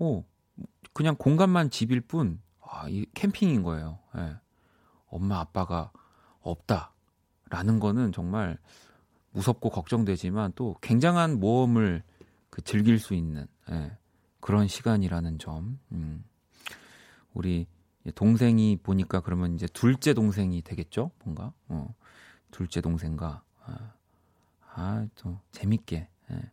[0.00, 0.24] 어,
[0.92, 4.00] 그냥 공간만 집일 뿐 아, 이 캠핑인 거예요.
[4.16, 4.36] 예.
[5.06, 5.92] 엄마 아빠가
[6.40, 8.58] 없다라는 거는 정말
[9.30, 12.02] 무섭고 걱정되지만 또 굉장한 모험을
[12.54, 13.98] 그 즐길 수 있는 예,
[14.38, 15.80] 그런 시간이라는 점.
[15.90, 16.24] 음.
[17.32, 17.66] 우리
[18.14, 21.10] 동생이 보니까 그러면 이제 둘째 동생이 되겠죠?
[21.24, 21.92] 뭔가 어,
[22.52, 23.92] 둘째 동생과 아,
[24.72, 26.52] 아, 또 재밌게 예.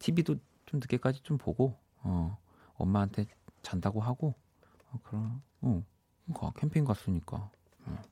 [0.00, 2.36] TV도 좀 늦게까지 좀 보고 어,
[2.74, 3.26] 엄마한테
[3.62, 4.34] 잔다고 하고
[4.90, 5.84] 어, 그럼 어,
[6.34, 7.50] 가, 캠핑 갔으니까
[7.84, 8.02] 어.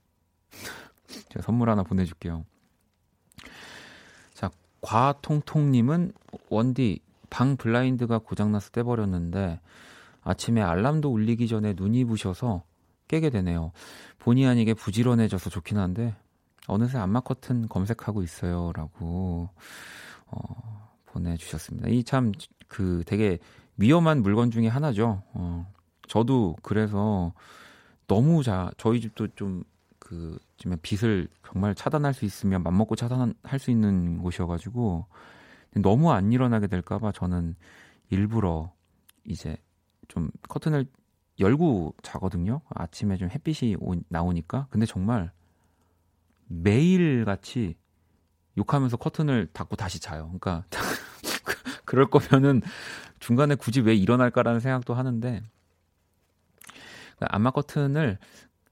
[1.30, 2.44] 제가 선물 하나 보내줄게요.
[4.34, 6.12] 자 과통통님은
[6.48, 7.00] 원디
[7.34, 9.58] 방 블라인드가 고장나서 떼버렸는데
[10.22, 12.62] 아침에 알람도 울리기 전에 눈이 부셔서
[13.08, 13.72] 깨게 되네요.
[14.20, 16.14] 본의 아니게 부지런해져서 좋긴 한데
[16.68, 19.48] 어느새 안마 커튼 검색하고 있어요라고
[20.26, 21.88] 어, 보내주셨습니다.
[21.88, 22.32] 이 참
[22.68, 23.38] 그 되게
[23.78, 25.22] 위험한 물건 중에 하나죠.
[25.34, 25.66] 어,
[26.06, 27.32] 저도 그래서
[28.06, 29.64] 너무 자 저희 집도 좀
[30.04, 35.06] 그 지금 빛을 정말 차단할 수 있으면 맘 먹고 차단할 수 있는 곳이어가지고
[35.82, 37.56] 너무 안 일어나게 될까봐 저는
[38.10, 38.72] 일부러
[39.24, 39.56] 이제
[40.08, 40.86] 좀 커튼을
[41.40, 42.60] 열고 자거든요.
[42.68, 44.68] 아침에 좀 햇빛이 오, 나오니까.
[44.70, 45.32] 근데 정말
[46.46, 47.76] 매일 같이
[48.56, 50.26] 욕하면서 커튼을 닫고 다시 자요.
[50.38, 50.64] 그러니까
[51.84, 52.62] 그럴 거면은
[53.18, 55.42] 중간에 굳이 왜 일어날까라는 생각도 하는데
[57.16, 58.18] 그러니까 안마 커튼을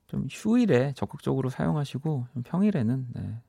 [0.07, 3.41] 좀 휴일에 적극적으로 사용하시고 평일에는 네,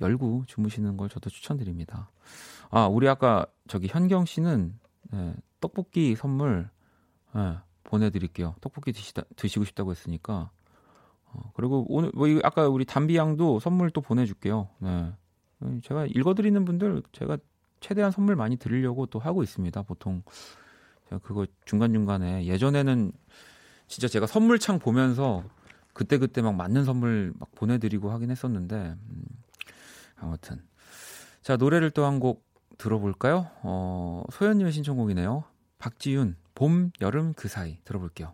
[0.00, 2.10] 열고 주무시는 걸 저도 추천드립니다.
[2.70, 4.78] 아 우리 아까 저기 현경 씨는
[5.10, 6.68] 네, 떡볶이 선물
[7.34, 8.54] 네, 보내드릴게요.
[8.60, 10.50] 떡볶이 드시다, 드시고 싶다고 했으니까.
[11.26, 14.68] 어, 그리고 오늘 뭐 아까 우리 담비 양도 선물 또 보내줄게요.
[14.78, 15.12] 네.
[15.82, 17.38] 제가 읽어드리는 분들 제가
[17.80, 19.82] 최대한 선물 많이 드리려고 또 하고 있습니다.
[19.82, 20.22] 보통
[21.08, 23.12] 제가 그거 중간 중간에 예전에는
[23.88, 25.42] 진짜 제가 선물창 보면서
[25.92, 29.24] 그때 그때 막 맞는 선물 막 보내드리고 하긴 했었는데 음,
[30.16, 30.62] 아무튼
[31.42, 32.47] 자 노래를 또 한 곡
[32.78, 33.50] 들어볼까요?
[33.62, 35.44] 어, 소연님의 신청곡이네요.
[35.78, 38.32] 박지윤 봄, 여름 그 사이 들어볼게요.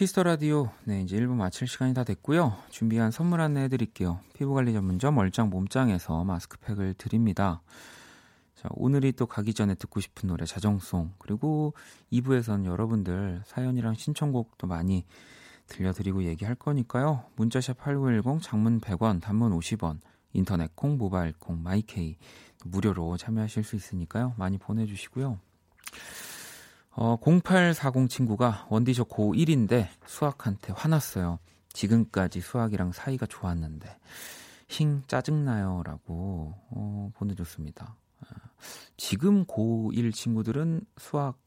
[0.00, 0.70] 키스 더 라디오.
[0.84, 2.56] 네, 이제 1부 마칠 시간이 다 됐고요.
[2.70, 4.18] 준비한 선물 안내해 드릴게요.
[4.32, 7.60] 피부관리 전문점 얼짱 몸짱에서 마스크팩을 드립니다.
[8.54, 11.12] 자, 오늘이 또 가기 전에 듣고 싶은 노래 자정송.
[11.18, 11.74] 그리고
[12.10, 15.04] 2부에서는 여러분들 사연이랑 신청곡도 많이
[15.66, 17.26] 들려드리고 얘기할 거니까요.
[17.36, 19.98] 문자샵 8910 장문 100원, 단문 50원,
[20.32, 22.16] 인터넷 콩, 모바일 콩, 마이케이
[22.64, 24.32] 무료로 참여하실 수 있으니까요.
[24.38, 25.38] 많이 보내 주시고요.
[26.92, 31.38] 어, 0840 친구가 원디 저 고1인데 수학한테 화났어요.
[31.72, 33.96] 지금까지 수학이랑 사이가 좋았는데
[34.68, 37.96] 힝 짜증나요 라고 어, 보내줬습니다.
[38.20, 38.26] 어,
[38.96, 41.38] 지금 고1 친구들은 수학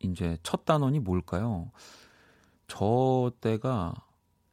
[0.00, 1.70] 이제 첫 단원이 뭘까요?
[2.68, 3.94] 저 때가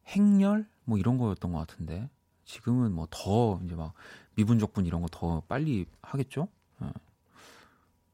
[0.08, 2.10] 행렬 뭐 이런 거였던 것 같은데
[2.46, 3.94] 지금은 뭐 더 이제 막
[4.36, 6.48] 미분적분 이런 거 더 빨리 하겠죠?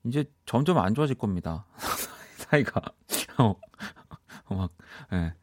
[0.09, 0.19] 어.
[0.19, 1.65] 이제 점점 안 좋아질 겁니다.
[2.37, 2.81] 사이가
[3.37, 3.55] 어,
[4.45, 4.71] 어, 막
[5.13, 5.33] 예.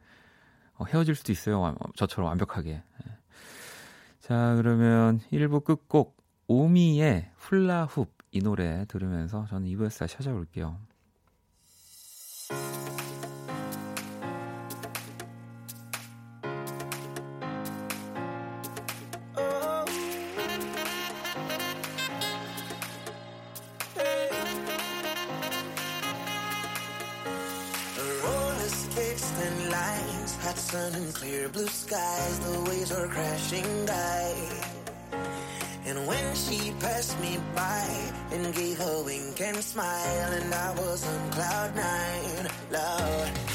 [0.73, 1.75] 어, 헤어질 수도 있어요.
[1.95, 2.71] 저처럼 완벽하게.
[2.71, 3.17] 예.
[4.19, 10.79] 자, 그러면 1부 끝곡 오미의 훌라훅 이 노래 들으면서 저는 2부에서 다시 찾아올게요.
[31.47, 34.35] Clear blue skies, the waves are crashing by.
[35.85, 41.05] And when she passed me by and gave a wink and smile, and I was
[41.07, 43.46] on cloud nine, Lord,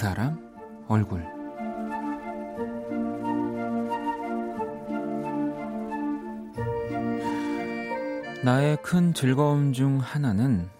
[0.00, 0.40] 사람
[0.88, 1.22] 얼굴
[8.42, 10.70] 나의 큰 즐거움 중 하나는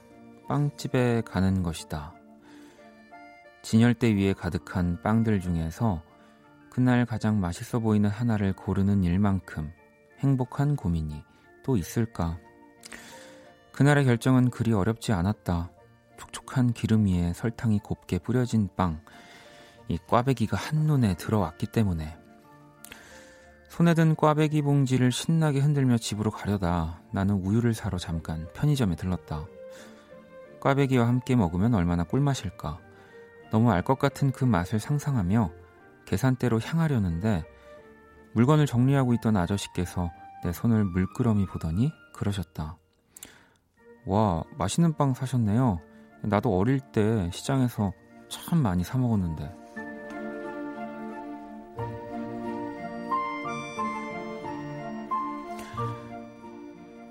[0.48, 2.14] 빵집에 가는 것이다.
[3.61, 6.02] 진열대 위에 가득한 빵들 중에서
[6.70, 9.70] 그날 가장 맛있어 보이는 하나를 고르는 일만큼
[10.20, 11.22] 행복한 고민이
[11.62, 12.38] 또 있을까?
[13.72, 15.72] 그날의 결정은 그리 어렵지 않았다.
[16.20, 19.00] 촉촉한 기름 위에 설탕이 곱게 뿌려진 빵,
[19.88, 22.16] 이 꽈배기가 한눈에 들어왔기 때문에
[23.70, 29.46] 손에 든 꽈배기 봉지를 신나게 흔들며 집으로 가려다 나는 우유를 사러 잠깐 편의점에 들렀다.
[30.61, 32.78] 꽈배기와 함께 먹으면 얼마나 꿀맛일까.
[33.50, 35.50] 너무 알 것 같은 그 맛을 상상하며
[36.04, 37.44] 계산대로 향하려는데
[38.35, 40.11] 물건을 정리하고 있던 아저씨께서
[40.44, 42.76] 내 손을 물끄러미 보더니 그러셨다.
[44.06, 45.80] 와, 맛있는 빵 사셨네요.
[46.22, 47.92] 나도 어릴 때 시장에서
[48.28, 49.61] 참 많이 사 먹었는데.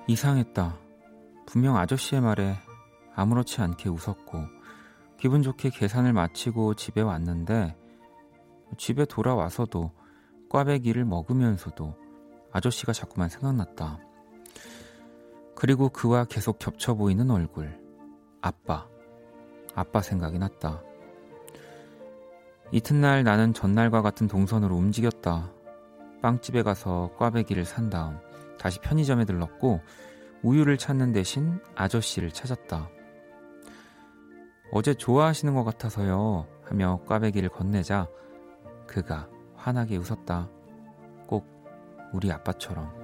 [0.07, 0.75] 이상했다.
[1.45, 2.55] 분명 아저씨의 말에
[3.13, 4.45] 아무렇지 않게 웃었고
[5.17, 7.75] 기분 좋게 계산을 마치고 집에 왔는데
[8.77, 9.91] 집에 돌아와서도
[10.49, 11.95] 꽈배기를 먹으면서도
[12.51, 13.99] 아저씨가 자꾸만 생각났다.
[15.55, 17.79] 그리고 그와 계속 겹쳐 보이는 얼굴.
[18.41, 18.88] 아빠.
[19.75, 20.83] 아빠 생각이 났다.
[22.71, 25.51] 이튿날 나는 전날과 같은 동선으로 움직였다.
[26.21, 28.19] 빵집에 가서 꽈배기를 산 다음
[28.59, 29.81] 다시 편의점에 들렀고
[30.43, 32.89] 우유를 찾는 대신 아저씨를 찾았다.
[34.71, 38.07] 어제 좋아하시는 것 같아서요 하며 꽈배기를 건네자
[38.85, 40.49] 그가 환하게 웃었다.
[41.27, 41.47] 꼭
[42.13, 42.98] 우리 아빠처럼.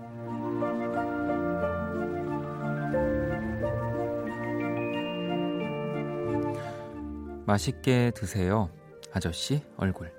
[7.45, 8.69] 맛있게 드세요.
[9.13, 10.14] 아저씨 얼굴.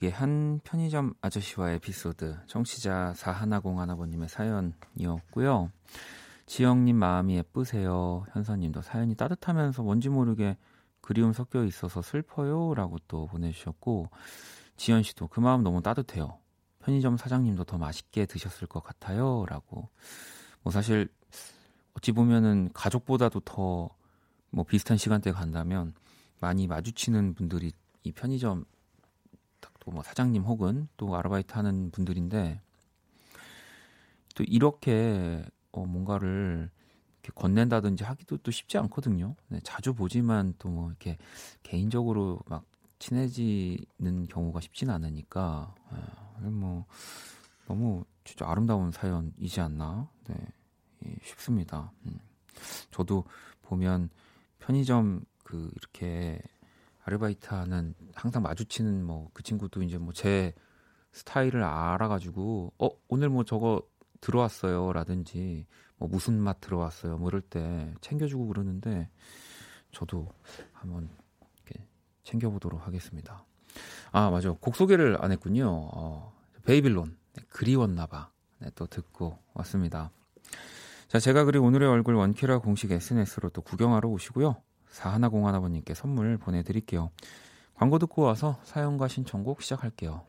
[0.00, 5.70] 떠올리게 한 편의점 아저씨와의 에피소드, 청취자 4101아버님의 사연이었고요.
[6.46, 8.24] 지영님 마음이 예쁘세요.
[8.32, 10.56] 현서님도 사연이 따뜻하면서 뭔지 모르게
[11.00, 12.74] 그리움 섞여 있어서 슬퍼요.
[12.74, 14.08] 라고 또 보내주셨고,
[14.76, 16.38] 지연씨도 그 마음 너무 따뜻해요.
[16.80, 19.44] 편의점 사장님도 더 맛있게 드셨을 것 같아요.
[19.46, 19.88] 라고.
[20.62, 21.08] 뭐 사실,
[21.94, 23.90] 어찌 보면은 가족보다도 더
[24.50, 25.94] 뭐 비슷한 시간대에 간다면
[26.40, 27.72] 많이 마주치는 분들이
[28.02, 28.64] 이 편의점
[29.80, 32.60] 또 뭐 사장님 혹은 또 아르바이트 하는 분들인데
[34.34, 36.70] 또 이렇게 어 뭔가를
[37.22, 39.34] 이렇게 건넨다든지 하기도 또 쉽지 않거든요.
[39.48, 41.18] 네, 자주 보지만 또 뭐 이렇게
[41.62, 42.64] 개인적으로 막
[42.98, 46.84] 친해지는 경우가 쉽진 않으니까 아, 뭐
[47.66, 50.34] 너무 진짜 아름다운 사연이지 않나 네,
[51.06, 51.90] 예, 싶습니다.
[52.06, 52.18] 음.
[52.90, 53.24] 저도
[53.62, 54.10] 보면
[54.58, 56.40] 편의점 그 이렇게
[57.04, 60.54] 아르바이트 하는 항상 마주치는 뭐 그 친구도 이제 뭐 제
[61.12, 63.82] 스타일을 알아가지고 어 오늘 뭐 저거
[64.20, 69.08] 들어왔어요 라든지 뭐 무슨 맛 들어왔어요 뭐 이럴 때 챙겨주고 그러는데
[69.92, 70.28] 저도
[70.72, 71.08] 한번
[71.64, 71.84] 이렇게
[72.22, 73.44] 챙겨보도록 하겠습니다.
[74.12, 75.68] 아 맞아 곡 소개를 안 했군요.
[75.92, 76.32] 어,
[76.64, 80.10] 베이빌론 네, 그리웠나봐 네, 또 듣고 왔습니다.
[81.08, 84.62] 자 제가 그린 오늘의 얼굴 원키라 공식 SNS로 또 구경하러 오시고요.
[84.92, 87.10] 4101아버님께 선물 보내드릴게요.
[87.74, 90.22] 광고 듣고 와서 사연과 신청곡 시작할게요.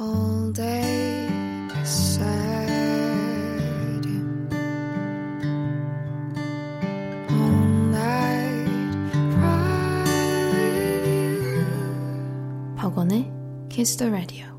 [0.00, 1.24] all day
[1.84, 2.70] sad
[7.30, 9.94] all night cry
[12.76, 13.32] 박원의
[13.68, 14.53] Kiss the Radio.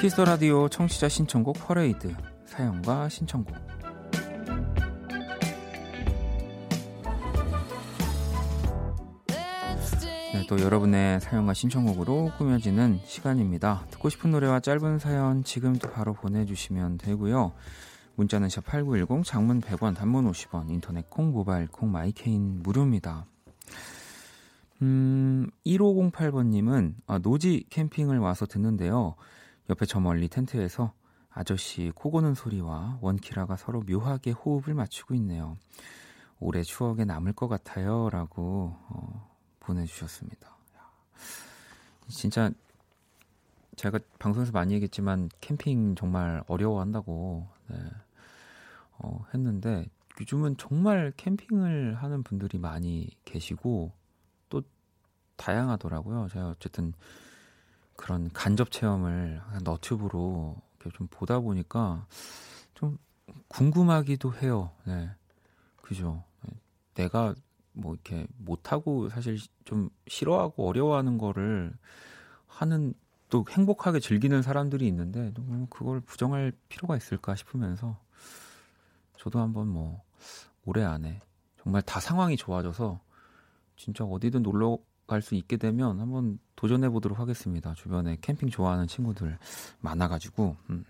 [0.00, 2.14] 키스 라디오 청취자 신청곡 퍼레이드
[2.46, 3.54] 사연과 신청곡
[10.32, 13.84] 네, 또 여러분의 사연과 신청곡으로 꾸며지는 시간입니다.
[13.90, 17.52] 듣고 싶은 노래와 짧은 사연 지금도 바로 보내주시면 되고요.
[18.14, 23.26] 문자는 샵8910 장문 100원 단문 50원 인터넷 콩 모바일 콩 마이케인 무료입니다.
[24.80, 29.16] 음, 1508번님은 아, 노지 캠핑을 와서 듣는데요.
[29.70, 30.92] 옆에 저 멀리 텐트에서
[31.30, 35.56] 아저씨 코 고는 소리와 원키라가 서로 묘하게 호흡을 맞추고 있네요.
[36.40, 38.10] 올해 추억에 남을 것 같아요.
[38.10, 40.56] 라고 어, 보내주셨습니다.
[42.08, 42.50] 진짜
[43.76, 47.76] 제가 방송에서 많이 얘기했지만 캠핑 정말 어려워한다고 네.
[48.98, 49.86] 어, 했는데
[50.20, 53.92] 요즘은 정말 캠핑을 하는 분들이 많이 계시고
[54.48, 54.62] 또
[55.36, 56.26] 다양하더라고요.
[56.28, 56.92] 제가 어쨌든
[58.00, 60.56] 그런 간접 체험을 너튜브로
[60.94, 62.06] 좀 보다 보니까
[62.72, 62.96] 좀
[63.48, 64.70] 궁금하기도 해요.
[64.84, 65.10] 네.
[65.76, 66.24] 그죠.
[66.94, 67.34] 내가
[67.72, 71.74] 뭐 이렇게 못하고 사실 좀 싫어하고 어려워하는 거를
[72.46, 72.94] 하는
[73.28, 75.32] 또 행복하게 즐기는 사람들이 있는데
[75.68, 78.00] 그걸 부정할 필요가 있을까 싶으면서
[79.18, 80.02] 저도 한번 뭐
[80.64, 81.20] 올해 안에
[81.62, 82.98] 정말 다 상황이 좋아져서
[83.76, 84.78] 진짜 어디든 놀러
[85.10, 87.74] 갈 수 있게 되면 한번 도전해 보도록 하겠습니다.
[87.74, 89.38] 주변에 캠핑 좋아하는 친구들
[89.80, 90.56] 많아가지고.
[90.70, 90.84] 음.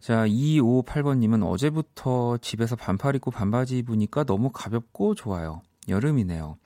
[0.00, 5.62] 자, 258번님은 어제부터 집에서 반팔 입고 반바지 입으니까 너무 가볍고 좋아요.
[5.88, 6.58] 여름이네요.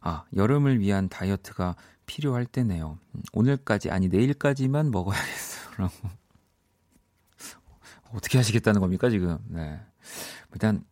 [0.00, 1.76] 아, 여름을 위한 다이어트가
[2.06, 2.98] 필요할 때네요.
[3.14, 5.88] 음, 오늘까지, 아니, 내일까지만 먹어야겠어요.
[8.12, 9.38] 어떻게 하시겠다는 겁니까, 지금?
[9.48, 9.80] 네.
[10.52, 10.84] 일단,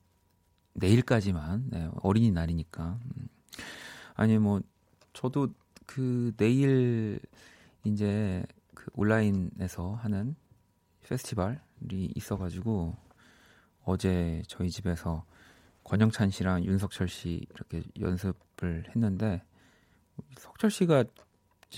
[0.75, 2.99] 내일까지만, 네, 어린이날이니까.
[4.13, 4.21] 음.
[4.21, 4.61] 아니, 뭐,
[5.13, 5.49] 저도
[5.87, 7.21] 그 내일
[7.85, 8.45] 이제
[8.75, 10.37] 그 온라인에서 하는
[11.03, 11.59] 페스티벌이
[12.15, 12.97] 있어가지고
[13.85, 15.25] 어제 저희 집에서
[15.85, 19.43] 권영찬 씨랑 윤석철 씨 이렇게 연습을 했는데
[20.39, 21.05] 석철 씨가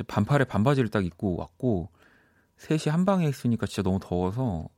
[0.07, 1.91] 반팔에 반바지를 딱 입고 왔고
[2.59, 4.69] 셋이 한 방에 있으니까 진짜 너무 더워서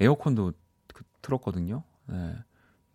[0.00, 0.52] 에어컨도
[0.92, 1.84] 그, 틀었거든요.
[2.06, 2.36] 네.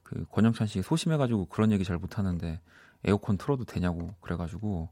[0.03, 2.59] 그 권영찬 씨 소심해가지고 그런 얘기 잘 못하는데
[3.03, 4.89] 에어컨 틀어도 되냐고 그래가지고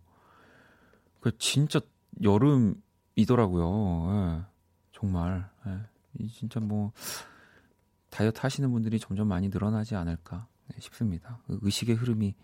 [1.19, 1.79] 그 진짜
[2.21, 4.09] 여름이더라고요.
[4.11, 4.41] 예.
[4.93, 6.27] 정말 예.
[6.27, 6.91] 진짜 뭐
[8.09, 11.39] 다이어트 하시는 분들이 점점 많이 늘어나지 않을까 네, 싶습니다.
[11.47, 12.35] 그 의식의 흐름이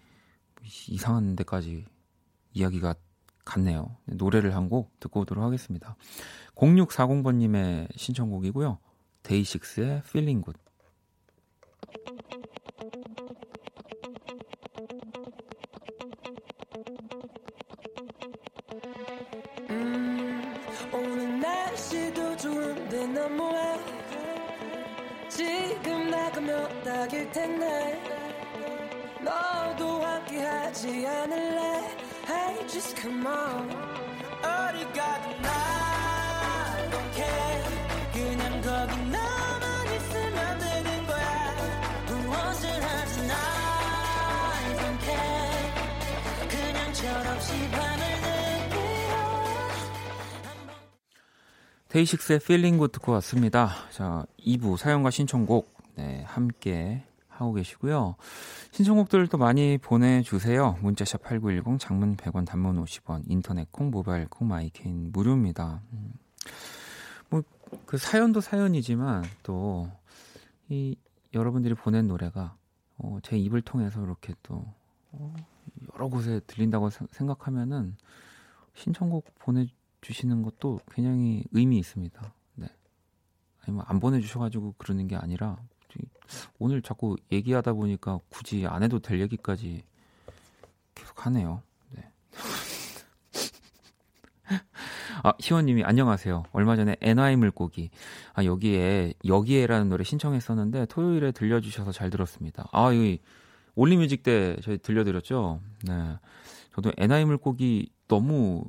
[0.89, 1.86] 이상한 데까지
[2.53, 2.95] 이야기가
[3.45, 3.97] 갔네요.
[4.05, 5.95] 네, 노래를 한 곡 듣고 오도록 하겠습니다.
[6.55, 8.78] 0640번님의 신청곡이고요.
[9.24, 10.59] 데이식스의 Feeling Good.
[23.12, 23.80] 좋은데 너무해.
[25.30, 28.01] 지금 나가면 딱일 텐데.
[29.22, 31.97] 너도 함께 하지 않을래?
[32.28, 33.70] Hey just come on.
[34.41, 37.64] 어디 가든 I don't care
[38.14, 41.55] 그냥 거기 나만 있으면 되는 거야.
[42.07, 45.72] 무엇을 하든 I don't care.
[46.49, 47.90] 그냥 철없이 밤
[51.91, 53.69] 데이식스의 Feeling Good 듣고 왔습니다.
[53.91, 58.15] 자, 2부 사연과 신청곡 네, 함께 하고 계시고요.
[58.71, 60.77] 신청곡들 도 많이 보내주세요.
[60.81, 65.81] 문자샵 8910 장문 100원 단문 50원 인터넷 콩 모바일 콩 마이케인 무료입니다.
[65.91, 66.13] 음.
[67.29, 69.89] 뭐그 사연도 사연이지만 또
[70.69, 70.95] 이
[71.33, 72.55] 여러분들이 보낸 노래가
[72.97, 74.63] 어, 제 입을 통해서 이렇게 또
[75.11, 75.33] 어,
[75.93, 77.97] 여러 곳에 들린다고 사- 생각하면은
[78.73, 79.67] 신청곡 보내
[80.01, 82.33] 주시는 것도 굉장히 의미 있습니다.
[82.55, 82.67] 네.
[83.61, 85.57] 아니면 안 보내주셔가지고 그러는 게 아니라
[86.59, 89.83] 오늘 자꾸 얘기하다 보니까 굳이 안 해도 될 얘기까지
[90.95, 91.61] 계속 하네요.
[91.89, 92.09] 네.
[95.23, 96.43] 아, 희원님이 안녕하세요.
[96.51, 97.89] 얼마 전에 NY 물고기.
[98.33, 102.67] 아, 여기에, 여기에라는 노래 신청했었는데 토요일에 들려주셔서 잘 들었습니다.
[102.71, 103.19] 아, 여기
[103.75, 105.61] 올리뮤직 때 저희 들려드렸죠?
[105.85, 106.17] 네.
[106.73, 108.63] 저도 NY 물고기 너무,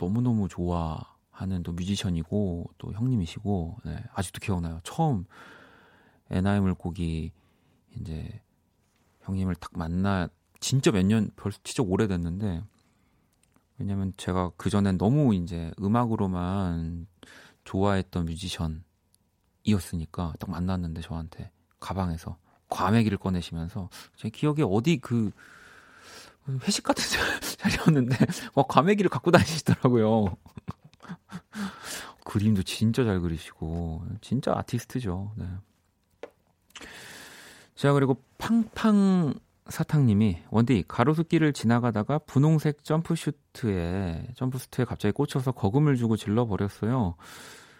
[0.00, 4.02] 너무너무 좋아하는 또 뮤지션이고 또 형님이시고, 네.
[4.14, 4.80] 아직도 기억나요.
[4.82, 5.24] 처음
[6.30, 7.32] NI 물고기
[8.00, 8.40] 이제
[9.22, 10.28] 형님을 딱 만나
[10.60, 12.62] 진짜 몇 년 벌써 진짜 오래됐는데
[13.78, 17.06] 왜냐면 제가 그 전엔 너무 이제 음악으로만
[17.64, 22.36] 좋아했던 뮤지션이었으니까 딱 만났는데 저한테 가방에서
[22.68, 25.32] 과메기를 꺼내시면서 제 기억에 어디 그
[26.66, 27.04] 회식 같은
[27.58, 28.16] 자리였는데
[28.54, 30.36] 와 과메기를 갖고 다니시더라고요.
[32.24, 35.32] 그림도 진짜 잘 그리시고 진짜 아티스트죠.
[35.36, 35.46] 네.
[37.74, 39.34] 자 그리고 팡팡
[39.68, 47.14] 사탕님이 원디 가로수길을 지나가다가 분홍색 점프슈트에 점프슈트에 갑자기 꽂혀서 거금을 주고 질러 버렸어요.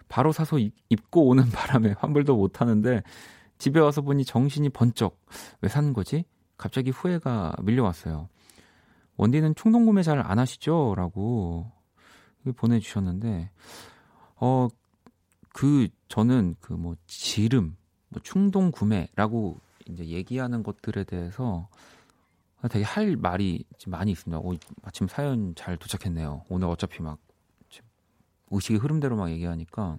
[0.07, 0.57] 바로 사서
[0.89, 3.03] 입고 오는 바람에 환불도 못 하는데
[3.57, 5.19] 집에 와서 보니 정신이 번쩍.
[5.61, 6.25] 왜 산 거지?
[6.57, 8.29] 갑자기 후회가 밀려왔어요.
[9.17, 10.95] 원디는 충동 구매 잘 안 하시죠?
[10.95, 11.71] 라고
[12.55, 13.51] 보내주셨는데,
[14.37, 14.67] 어,
[15.53, 17.75] 그, 저는 그 뭐, 지름,
[18.09, 21.67] 뭐 충동 구매라고 이제 얘기하는 것들에 대해서
[22.69, 24.39] 되게 할 말이 많이 있습니다.
[24.39, 26.45] 오, 마침 사연 잘 도착했네요.
[26.49, 27.17] 오늘 어차피 막
[28.51, 29.97] 의식의 흐름대로 막 얘기하니까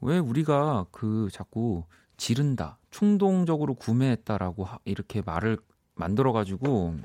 [0.00, 1.84] 왜 우리가 그 자꾸
[2.16, 5.58] 지른다, 충동적으로 구매했다라고 하, 이렇게 말을
[5.94, 6.96] 만들어 가지고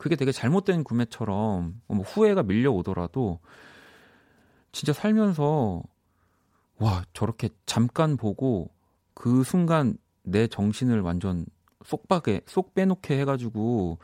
[0.00, 3.38] 그게 되게 잘못된 구매처럼 뭐 후회가 밀려오더라도
[4.72, 5.82] 진짜 살면서
[6.78, 8.70] 와 저렇게 잠깐 보고
[9.12, 11.44] 그 순간 내 정신을 완전
[11.84, 13.98] 쏙박에 쏙 빼놓게 해가지고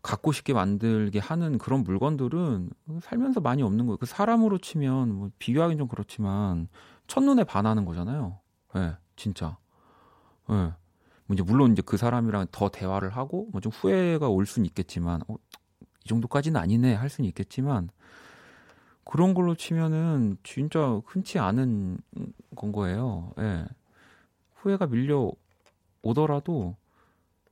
[0.00, 2.70] 갖고 싶게 만들게 하는 그런 물건들은
[3.02, 3.98] 살면서 많이 없는 거예요.
[3.98, 6.66] 그 사람으로 치면 뭐 비교하기는 좀 그렇지만
[7.08, 8.38] 첫눈에 반하는 거잖아요.
[8.76, 9.58] 예, 네, 진짜.
[10.48, 10.54] 예.
[10.54, 10.72] 네.
[11.32, 15.22] 뭐 이제 물론 이제 그 사람이랑 더 대화를 하고 뭐 좀 후회가 올 수는 있겠지만
[15.28, 15.36] 어,
[16.04, 17.88] 이 정도까지는 아니네 할 수는 있겠지만
[19.04, 21.98] 그런 걸로 치면은 진짜 흔치 않은
[22.54, 23.32] 건 거예요.
[23.38, 23.42] 예.
[23.42, 23.64] 네.
[24.56, 25.32] 후회가 밀려
[26.02, 26.76] 오더라도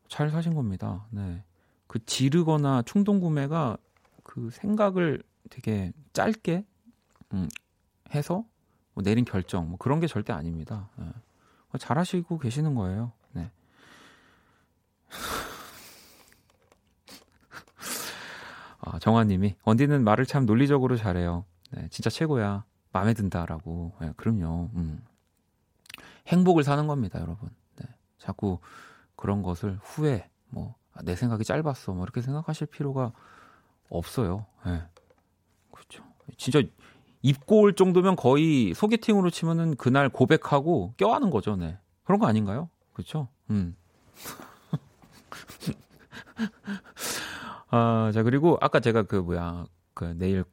[0.08, 1.06] 잘 사신 겁니다.
[1.10, 1.42] 네.
[1.86, 3.78] 그 지르거나 충동 구매가
[4.22, 6.66] 그 생각을 되게 짧게
[7.32, 7.48] 음,
[8.14, 8.44] 해서
[8.92, 10.90] 뭐 내린 결정 뭐 그런 게 절대 아닙니다.
[10.96, 11.06] 네.
[11.78, 13.12] 잘하시고 계시는 거예요.
[13.32, 13.50] 네.
[18.80, 21.44] 아, 정화님이 언디는 말을 참 논리적으로 잘해요.
[21.72, 22.64] 네, 진짜 최고야.
[22.92, 23.92] 마음에 든다라고.
[24.00, 24.70] 네, 그럼요.
[24.74, 25.04] 음.
[26.26, 27.50] 행복을 사는 겁니다, 여러분.
[27.76, 27.86] 네.
[28.18, 28.58] 자꾸
[29.16, 33.12] 그런 것을 후회, 뭐, 아, 내 생각이 짧았어, 뭐, 이렇게 생각하실 필요가
[33.88, 34.46] 없어요.
[34.64, 34.82] 네.
[35.70, 36.04] 그렇죠.
[36.36, 36.62] 진짜
[37.22, 41.78] 입고 올 정도면 거의 소개팅으로 치면은 그날 고백하고 껴안는 거죠, 네.
[42.04, 42.70] 그런 거 아닌가요?
[42.92, 43.28] 그렇죠?
[43.50, 43.76] 음.
[47.70, 49.64] 아, 자, 그리고 아까 제가 그 뭐야,
[49.94, 50.44] 그 내일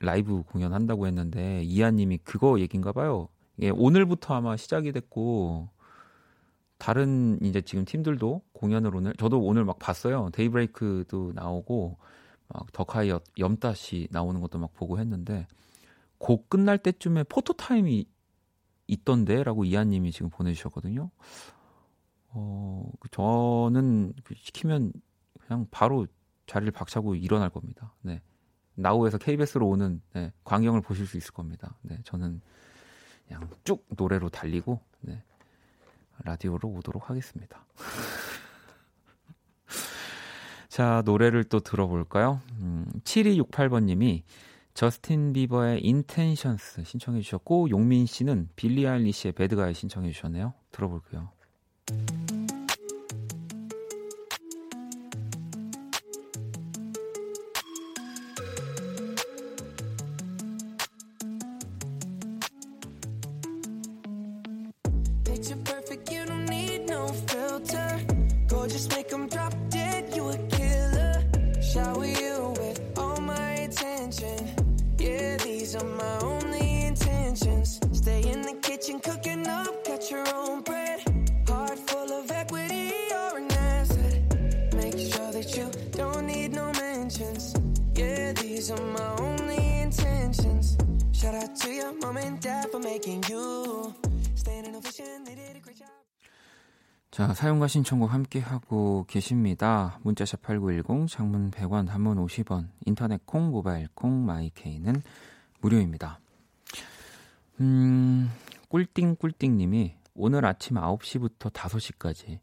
[0.00, 3.28] 라이브 공연 한다고 했는데 이하 님이 그거 얘기인가 봐요.
[3.60, 5.68] 예, 오늘부터 아마 시작이 됐고
[6.78, 10.30] 다른 이제 지금 팀들도 공연을 오늘 저도 오늘 막 봤어요.
[10.32, 11.98] 데이브레이크도 나오고
[12.48, 15.46] 막 덕하이 염따시 나오는 것도 막 보고 했는데
[16.18, 18.06] 곡 끝날 때쯤에 포토 타임이
[18.86, 21.10] 있던데 라고 이하님이 지금 보내주셨거든요.
[22.30, 24.92] 어 저는 그 시키면
[25.40, 26.06] 그냥 바로
[26.48, 27.94] 자리를 박차고 일어날 겁니다.
[28.00, 28.20] 네.
[28.74, 31.76] 나우에서 KBS로 오는 네, 광경을 보실 수 있을 겁니다.
[31.82, 32.40] 네, 저는
[33.26, 35.22] 그냥 쭉 노래로 달리고 네,
[36.24, 37.64] 라디오로 오도록 하겠습니다.
[40.68, 42.40] 자, 노래를 또 들어볼까요?
[42.60, 44.22] 음, 7268번님이
[44.74, 50.54] 저스틴 비버의 인텐션스 신청해 주셨고 용민 씨는 빌리 아일리시의 배드가이 신청해 주셨네요.
[50.70, 51.32] 들어볼게요.
[97.68, 99.98] 신청곡 함께 하고 계십니다.
[100.02, 105.02] 문자샵 8910, 장문 100원, 단문 50원, 인터넷 콩, 모바일 콩, 마이케이는
[105.60, 106.20] 무료입니다.
[107.60, 108.30] 음,
[108.68, 112.38] 꿀띵꿀띵님이 오늘 아침 9시부터 5시까지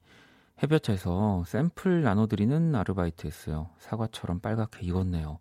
[0.64, 3.70] 햇볕에서 샘플 나눠드리는 아르바이트 했어요.
[3.80, 5.40] 사과처럼 빨갛게 익었네요.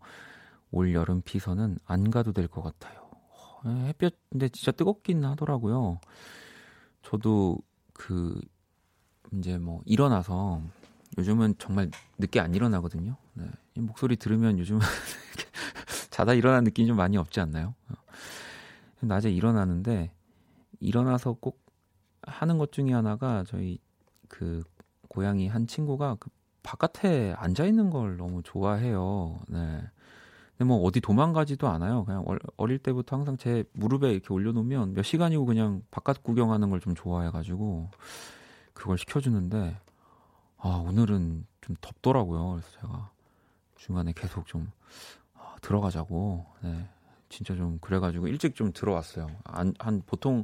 [0.71, 2.99] 올 여름 피서는 안 가도 될 것 같아요.
[3.63, 5.99] 어, 햇볕, 근데 진짜 뜨겁긴 하더라고요.
[7.01, 7.57] 저도
[7.93, 8.39] 그
[9.33, 10.61] 이제 뭐 일어나서
[11.17, 13.15] 요즘은 정말 늦게 안 일어나거든요.
[13.33, 13.45] 네.
[13.75, 14.81] 이 목소리 들으면 요즘은
[16.09, 17.73] 자다 일어난 느낌이 좀 많이 없지 않나요?
[17.89, 17.95] 어.
[19.01, 20.11] 낮에 일어나는데
[20.79, 21.63] 일어나서 꼭
[22.23, 23.79] 하는 것 중에 하나가 저희
[24.27, 24.63] 그
[25.09, 26.29] 고양이 한 친구가 그
[26.63, 29.39] 바깥에 앉아 있는 걸 너무 좋아해요.
[29.47, 29.81] 네.
[30.57, 32.05] 근데 뭐 어디 도망가지도 않아요.
[32.05, 32.25] 그냥
[32.57, 37.89] 어릴 때부터 항상 제 무릎에 이렇게 올려놓으면 몇 시간이고 그냥 바깥 구경하는 걸 좀 좋아해가지고
[38.75, 39.79] 그걸 시켜주는데
[40.57, 42.51] 아 오늘은 좀 덥더라고요.
[42.51, 43.11] 그래서 제가
[43.75, 44.71] 중간에 계속 좀
[45.33, 46.87] 아, 들어가자고 네,
[47.29, 49.27] 진짜 좀 그래가지고 일찍 좀 들어왔어요.
[49.45, 50.43] 한, 한 보통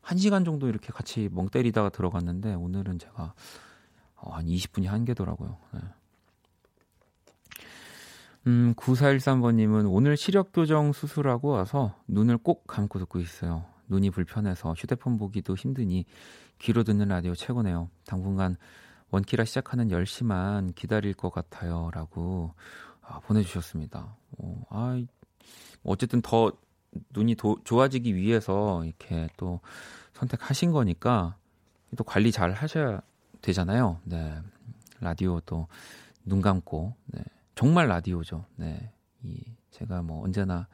[0.00, 3.34] 한 시간 정도 이렇게 같이 멍 때리다가 들어갔는데 오늘은 제가
[4.16, 5.58] 어, 한 20분이 한계더라고요.
[5.72, 5.80] 네.
[8.48, 13.71] 음, 9413번님은 오늘 시력 교정 수술하고 와서 눈을 꼭 감고 듣고 있어요.
[13.88, 16.04] 눈이 불편해서 휴대폰 보기도 힘드니
[16.58, 17.90] 귀로 듣는 라디오 최고네요.
[18.06, 18.56] 당분간
[19.10, 21.90] 원키라 시작하는 10시만 기다릴 것 같아요.
[21.92, 22.54] 라고
[23.02, 24.16] 아, 보내주셨습니다.
[24.38, 25.02] 어, 아,
[25.84, 26.52] 어쨌든 더
[27.10, 29.60] 눈이 도, 좋아지기 위해서 이렇게 또
[30.14, 31.36] 선택하신 거니까
[31.96, 33.00] 또 관리 잘 하셔야
[33.40, 34.00] 되잖아요.
[34.04, 34.40] 네.
[35.00, 35.66] 라디오 또
[36.24, 37.22] 눈 감고, 네.
[37.54, 38.44] 정말 라디오죠.
[38.56, 38.92] 네.
[39.22, 40.68] 이, 제가 뭐 언제나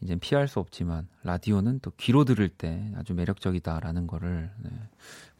[0.00, 4.70] 이제 피할 수 없지만 라디오는 또 귀로 들을 때 아주 매력적이다라는 거를 네.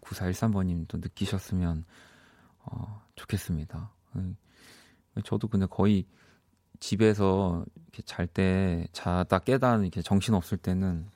[0.01, 1.85] 9413번님 또 느끼셨으면
[2.61, 3.91] 어, 좋겠습니다.
[4.17, 4.37] 음,
[5.25, 6.07] 저도 근데 거의
[6.81, 11.07] 집에서 이렇게 잘 때 자다 깨다 이렇게 정신 없을 때는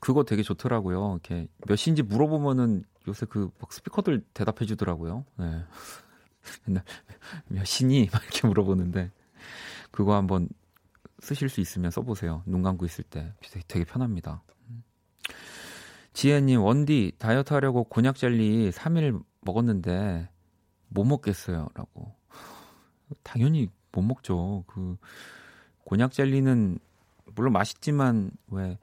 [0.00, 1.12] 그거 되게 좋더라고요.
[1.12, 5.24] 이렇게 몇 시인지 물어보면은 요새 그 스피커들 대답해 주더라고요.
[5.36, 5.64] 네.
[6.66, 6.84] 맨날
[7.48, 8.08] 몇 시니?
[8.12, 9.10] 막 이렇게 물어보는데
[9.90, 10.48] 그거 한번
[11.22, 12.42] 쓰실 수 있으면 써보세요.
[12.46, 13.32] 눈 감고 있을 때
[13.68, 14.42] 되게, 편합니다.
[16.12, 20.28] 지혜님 원디 다이어트 하려고 곤약 젤리 3일 먹었는데
[20.88, 21.68] 못 먹겠어요.
[21.74, 22.14] 라고.
[23.22, 24.64] 당연히 못 먹죠.
[24.66, 24.96] 그
[25.84, 26.78] 곤약 젤리는
[27.34, 28.76] 물론 맛있지만 왜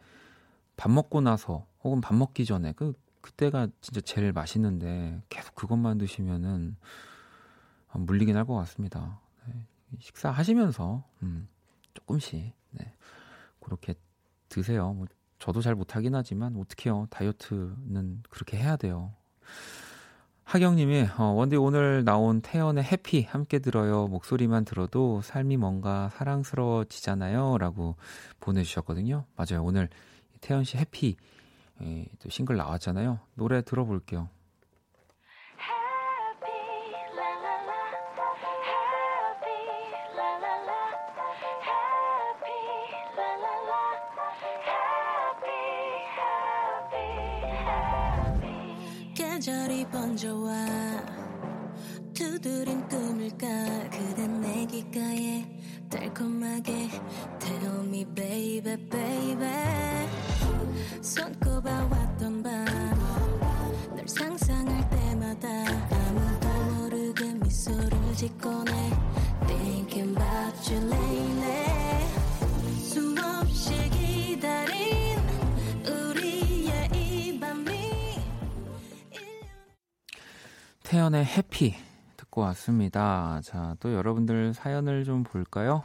[0.80, 6.78] 밥 먹고 나서 혹은 밥 먹기 전에 그 그때가 진짜 제일 맛있는데 계속 그것만 드시면은
[7.92, 9.20] 물리긴 할 것 같습니다.
[9.46, 9.66] 네.
[10.00, 11.50] 식사하시면서 음,
[12.00, 12.94] 조금씩 네.
[13.60, 13.94] 그렇게
[14.48, 14.94] 드세요.
[14.94, 15.06] 뭐
[15.38, 17.08] 저도 잘 못하긴 하지만 어떻게요?
[17.10, 19.14] 다이어트는 그렇게 해야 돼요.
[20.44, 24.08] 하경님이 어, 원디 오늘 나온 태연의 해피 함께 들어요.
[24.08, 27.96] 목소리만 들어도 삶이 뭔가 사랑스러워지잖아요.라고
[28.40, 29.26] 보내주셨거든요.
[29.36, 29.64] 맞아요.
[29.64, 29.90] 오늘
[30.42, 31.18] 태연 씨 해피
[31.82, 33.20] 예, 또 싱글 나왔잖아요.
[33.36, 34.30] 노래 들어볼게요.
[83.42, 85.84] 자, 또 여러분들 사연을 좀 볼까요?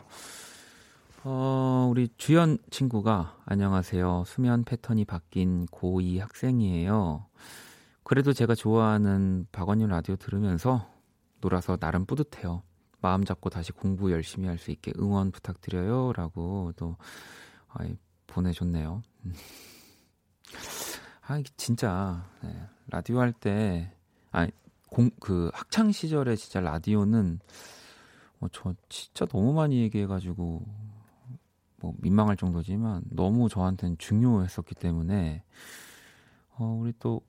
[1.25, 4.25] 어, 우리 주연 친구가 안녕하세요.
[4.27, 7.27] 수면 패턴이 바뀐 고2 학생이에요.
[8.03, 10.91] 그래도 제가 좋아하는 박원님 라디오 들으면서
[11.41, 12.63] 놀아서 나름 뿌듯해요.
[13.01, 16.13] 마음 잡고 다시 공부 열심히 할 수 있게 응원 부탁드려요.
[16.15, 16.97] 라고 또
[17.69, 17.97] 아이,
[18.27, 19.03] 보내줬네요.
[21.27, 22.55] 아, 이게 진짜 네,
[22.89, 23.91] 라디오 할 때,
[24.31, 24.51] 아니
[24.95, 27.41] 공, 그 학창 시절에 진짜 라디오는
[28.39, 30.65] 어, 저 진짜 너무 많이 얘기해가지고
[31.81, 35.43] 뭐 민망할 정도지만 너무 저한테는 중요했었기 때문에
[36.57, 37.23] 어, 우리 또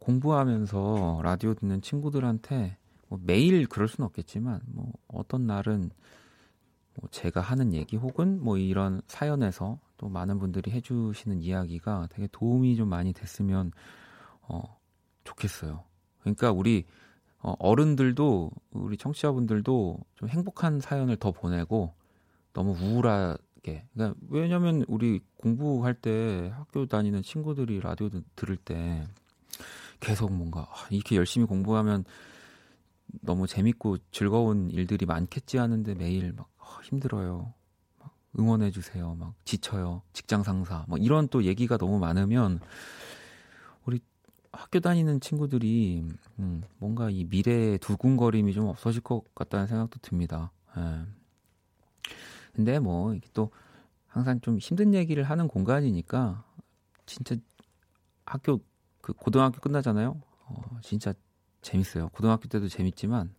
[0.00, 5.90] 공부하면서 라디오 듣는 친구들한테 뭐 매일 그럴 수는 없겠지만 뭐 어떤 날은
[6.94, 12.76] 뭐 제가 하는 얘기 혹은 뭐 이런 사연에서 또 많은 분들이 해주시는 이야기가 되게 도움이
[12.76, 13.72] 좀 많이 됐으면
[14.40, 14.80] 어,
[15.24, 15.84] 좋겠어요.
[16.20, 16.86] 그러니까 우리
[17.42, 21.94] 어, 어른들도 우리 청취자분들도 좀 행복한 사연을 더 보내고
[22.52, 23.86] 너무 우울하게.
[23.94, 29.06] 그러니까 왜냐면 우리 공부할 때 학교 다니는 친구들이 라디오 들을 때
[30.00, 32.04] 계속 뭔가 아, 이렇게 열심히 공부하면
[33.22, 37.54] 너무 재밌고 즐거운 일들이 많겠지 하는데 매일 막 아, 힘들어요.
[37.98, 39.14] 막 응원해 주세요.
[39.18, 40.02] 막 지쳐요.
[40.12, 40.84] 직장 상사.
[40.88, 42.60] 뭐 이런 또 얘기가 너무 많으면
[44.52, 46.04] 학교 다니는 친구들이
[46.38, 50.50] 음, 뭔가 이 미래의 두근거림이 좀 없어질 것 같다는 생각도 듭니다.
[50.76, 51.06] 예.
[52.54, 53.50] 근데 뭐 이게 또
[54.08, 56.44] 항상 좀 힘든 얘기를 하는 공간이니까
[57.06, 57.36] 진짜
[58.26, 58.60] 학교
[59.00, 60.20] 그 고등학교 끝나잖아요.
[60.46, 61.14] 어, 진짜
[61.62, 62.08] 재밌어요.
[62.08, 63.32] 고등학교 때도 재밌지만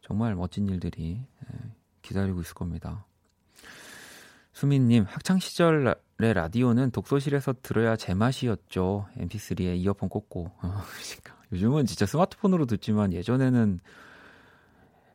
[0.00, 1.70] 정말 멋진 일들이 예,
[2.02, 3.04] 기다리고 있을 겁니다.
[4.52, 9.06] 수민님, 학창 시절 의 라디오는 독서실에서 들어야 제맛이었죠.
[9.18, 10.46] mp3에 이어폰 꽂고.
[10.46, 11.36] 어, 그러니까.
[11.52, 13.80] 요즘은 진짜 스마트폰으로 듣지만 예전에는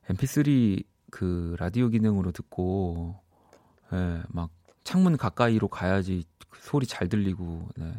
[0.09, 3.19] mp3 그 라디오 기능으로 듣고,
[3.93, 4.51] 예, 막
[4.83, 7.93] 창문 가까이로 가야지 그 소리 잘 들리고, 네.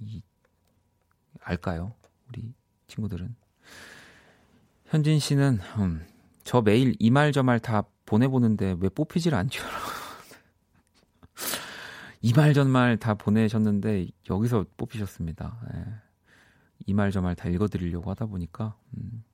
[0.00, 0.22] 이,
[1.42, 1.92] 알까요?
[2.28, 2.54] 우리
[2.88, 3.36] 친구들은.
[4.86, 6.06] 현진 씨는, 음,
[6.42, 9.62] 저 매일 이 말 저 말 다 보내보는데 왜 뽑히질 않죠?
[12.22, 15.60] 이말 저말 다 보내셨는데 여기서 뽑히셨습니다.
[15.74, 15.84] 예.
[16.86, 19.24] 이말 저말 다 읽어드리려고 하다 보니까 음,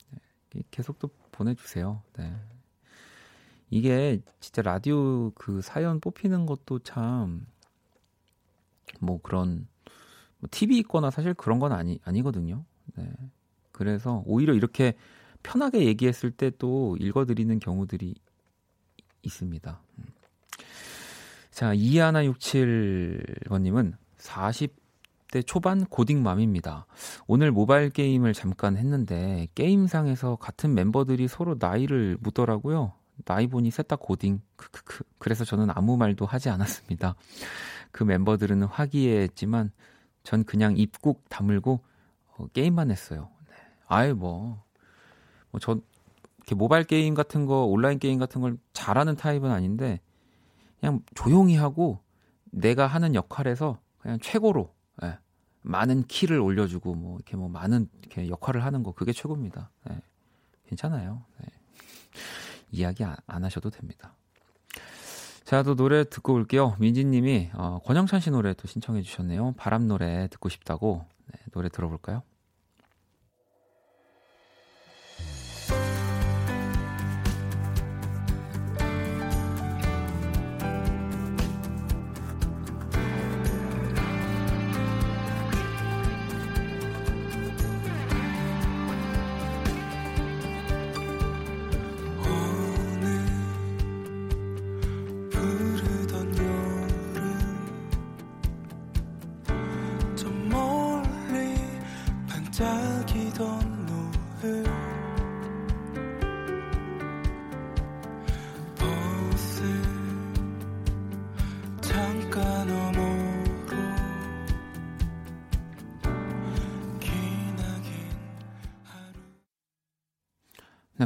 [0.56, 0.62] 예.
[0.70, 2.02] 계속 또 보내주세요.
[2.14, 2.34] 네.
[3.70, 7.46] 이게 진짜 라디오 그 사연 뽑히는 것도 참
[9.00, 9.66] 뭐 그런
[10.38, 12.64] 뭐 TV 있거나 사실 그런 건 아니 아니거든요.
[12.96, 13.10] 네.
[13.72, 14.94] 그래서 오히려 이렇게
[15.42, 18.14] 편하게 얘기했을 때 또 읽어드리는 경우들이
[19.22, 19.80] 있습니다.
[19.98, 20.04] 음.
[21.53, 26.86] 자, 2167번님은 40대 초반 고딩맘입니다.
[27.26, 32.94] 오늘 모바일 게임을 잠깐 했는데 게임상에서 같은 멤버들이 서로 나이를 묻더라고요.
[33.26, 34.40] 나이 보니 셋 다 고딩.
[34.57, 35.05] 크크크.
[35.18, 37.16] 그래서 저는 아무 말도 하지 않았습니다.
[37.90, 39.72] 그 멤버들은 화기애애했지만
[40.24, 41.80] 전 그냥 입국 다물고
[42.36, 43.28] 어, 게임만 했어요.
[43.48, 43.55] 네.
[43.88, 44.62] 아이 뭐,
[45.50, 45.78] 뭐 저
[46.38, 50.00] 이렇게 모바일 게임 같은 거 온라인 게임 같은 걸 잘하는 타입은 아닌데
[50.82, 52.00] 그냥 조용히 하고
[52.50, 54.74] 내가 하는 역할에서 그냥 최고로
[55.04, 55.16] 예,
[55.62, 59.70] 많은 키를 올려주고 뭐 이렇게 뭐 많은 이렇게 역할을 하는 거 그게 최고입니다.
[59.90, 60.02] 예,
[60.66, 61.22] 괜찮아요.
[61.44, 61.46] 예.
[62.72, 64.16] 이야기 안, 안, 하셔도 됩니다.
[65.44, 66.74] 자, 또 노래 듣고 올게요.
[66.80, 69.52] 민지님이 어, 권영찬 씨 노래 또 신청해 주셨네요.
[69.56, 72.24] 바람 노래 듣고 싶다고 네, 노래 들어볼까요?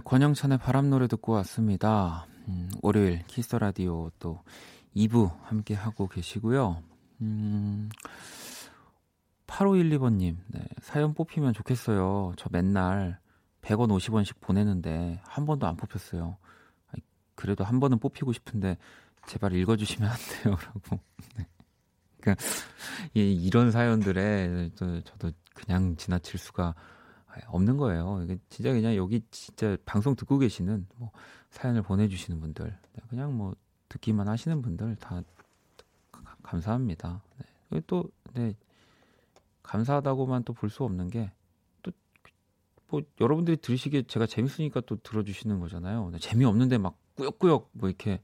[0.06, 2.28] 권영찬의 바람 노래 듣고 왔습니다.
[2.46, 4.40] 음, 월요일 키스 라디오 또
[4.94, 6.80] 2부 함께 하고 계시고요.
[7.22, 7.88] 음,
[9.48, 12.34] 8512번님, 네, 사연 뽑히면 좋겠어요.
[12.36, 13.18] 저 맨날
[13.62, 16.36] 100원, 50원씩 보내는데 한 번도 안 뽑혔어요.
[17.34, 18.78] 그래도 한 번은 뽑히고 싶은데
[19.26, 20.54] 제발 읽어주시면 안 돼요.
[20.66, 21.00] 라고.
[21.36, 21.48] 네.
[22.20, 22.44] 그러니까
[23.12, 26.76] 이런 사연들에 저도 그냥 지나칠 수가
[27.46, 28.20] 없는 거예요.
[28.24, 31.10] 이게 진짜 그냥 여기 진짜 방송 듣고 계시는 뭐
[31.50, 33.54] 사연을 보내주시는 분들, 네, 그냥 뭐
[33.88, 35.22] 듣기만 하시는 분들 다
[36.42, 37.22] 감사합니다.
[37.70, 37.80] 네.
[37.86, 38.54] 또 네,
[39.62, 41.30] 감사하다고만 또 볼 수 없는 게
[41.82, 41.92] 또
[42.88, 46.12] 뭐 여러분들이 들으시기에 제가 재밌으니까 또 들어주시는 거잖아요.
[46.20, 48.20] 재미없는데 막 꾸역꾸역 뭐 이렇게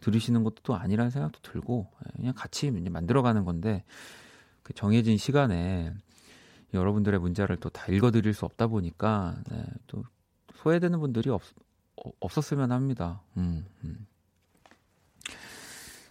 [0.00, 3.84] 들으시는 것도 또 아니라는 생각도 들고 네, 그냥 같이 만들어가는 건데
[4.62, 5.94] 그 정해진 시간에
[6.74, 10.02] 여러분들의 문자를 또 다 읽어드릴 수 없다 보니까 네, 또
[10.56, 11.42] 소외되는 분들이 없,
[11.96, 13.22] 어, 없었으면 합니다.
[13.36, 14.06] 음, 음.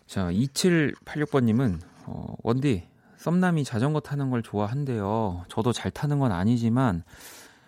[0.08, 2.88] 자, 2786번님은 어, 원디
[3.18, 5.46] 썸남이 자전거 타는 걸 좋아한대요.
[5.48, 7.04] 저도 잘 타는 건 아니지만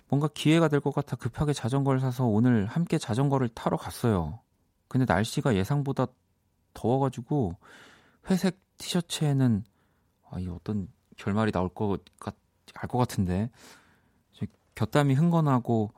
[0.10, 4.40] 뭔가 기회가 될 것 같아 급하게 자전거를 사서 오늘 함께 자전거를 타러 갔어요.
[4.88, 6.08] 근데 날씨가 예상보다
[6.74, 7.56] 더워가지고
[8.30, 9.64] 회색 티셔츠에는
[10.30, 10.88] 아, 이 어떤
[11.18, 12.36] 결말이 나올 것 같,
[12.76, 13.50] 알 것 같은데
[14.76, 15.92] 곁담이 흥건하고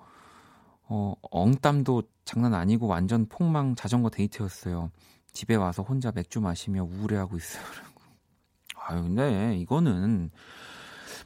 [0.88, 4.92] 어, 엉땀도 장난 아니고 완전 폭망 자전거 데이트였어요.
[5.32, 7.64] 집에 와서 혼자 맥주 마시며 우울해하고 있어요.
[8.76, 10.30] 아유, 근데 이거는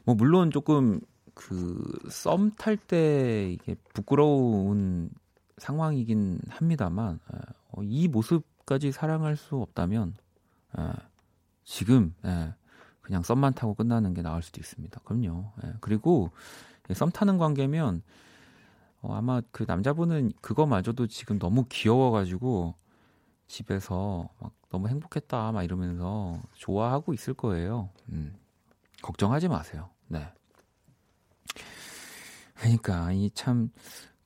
[0.04, 1.00] 뭐 물론 조금
[1.34, 5.10] 그 썸 탈 때 이게 부끄러운
[5.58, 7.18] 상황이긴 합니다만
[7.72, 10.16] 어, 이 모습까지 사랑할 수 없다면
[10.78, 10.82] 에,
[11.64, 12.52] 지금 에,
[13.10, 15.00] 그냥 썸만 타고 끝나는 게 나을 수도 있습니다.
[15.04, 15.50] 그럼요.
[15.64, 15.72] 예.
[15.80, 16.30] 그리고
[16.94, 18.02] 썸 타는 관계면
[19.02, 22.76] 어, 아마 그 남자분은 그거마저도 지금 너무 귀여워가지고
[23.48, 27.90] 집에서 막 너무 행복했다 막 이러면서 좋아하고 있을 거예요.
[28.10, 28.36] 음.
[29.02, 29.90] 걱정하지 마세요.
[30.06, 30.32] 네.
[32.54, 33.70] 그러니까 이 참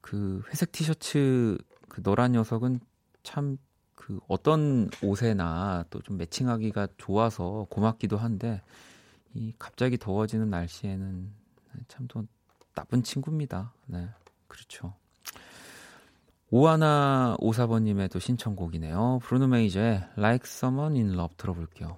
[0.03, 1.57] 그 회색 티셔츠
[1.89, 2.80] 그 노란 녀석은
[3.22, 3.57] 참
[4.05, 8.61] 그 어떤 옷에나 또 좀 매칭하기가 좋아서 고맙기도 한데
[9.32, 11.30] 이 갑자기 더워지는 날씨에는
[11.88, 12.26] 참 또
[12.74, 13.72] 나쁜 친구입니다.
[13.86, 14.09] 네,
[14.46, 14.94] 그렇죠.
[16.50, 19.20] 오하나 오사번님의 또 신청곡이네요.
[19.22, 21.96] 브루노 메이저의 Like Someone in Love 들어볼게요.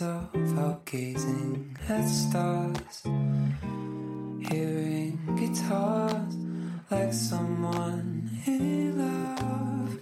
[0.00, 3.02] Myself out gazing at stars,
[4.48, 6.34] hearing guitars
[6.90, 9.98] like someone in love.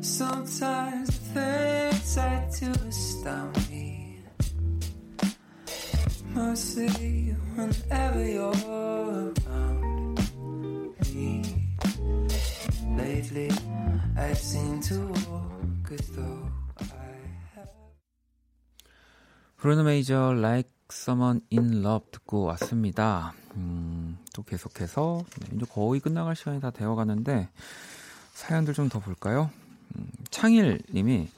[0.00, 4.18] Sometimes things I do astound me.
[6.34, 8.52] Mostly whenever you're
[9.46, 10.18] around
[11.14, 11.68] me.
[12.96, 13.50] Lately,
[14.16, 16.63] I seem to walk as though
[19.64, 23.32] 브루노 메이저 Like Someone in Love 듣고 왔습니다.
[23.56, 27.48] 음, 또 계속해서 네, 이제 거의 끝나갈 시간이 다 되어가는데
[28.34, 29.50] 사연들 좀 더 볼까요?
[29.96, 31.30] 음, 창일님이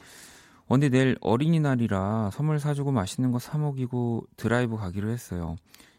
[0.66, 5.54] 원디 내일 어린이날이라 선물 사주고 맛있는 거 사 먹이고 드라이브 가기로 했어요.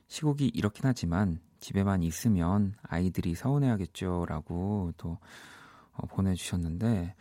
[0.10, 5.18] 시국이 이렇긴 하지만 집에만 있으면 아이들이 서운해하겠죠라고 또
[5.94, 7.16] 어, 보내주셨는데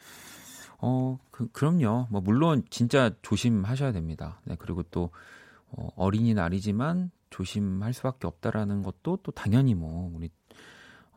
[0.79, 2.09] 어 그, 그럼요.
[2.11, 4.41] 뭐 물론 진짜 조심하셔야 됩니다.
[4.45, 5.11] 네 그리고 또
[5.71, 10.31] 어, 어린이날이지만 조심할 수밖에 없다라는 것도 또 당연히 뭐 우리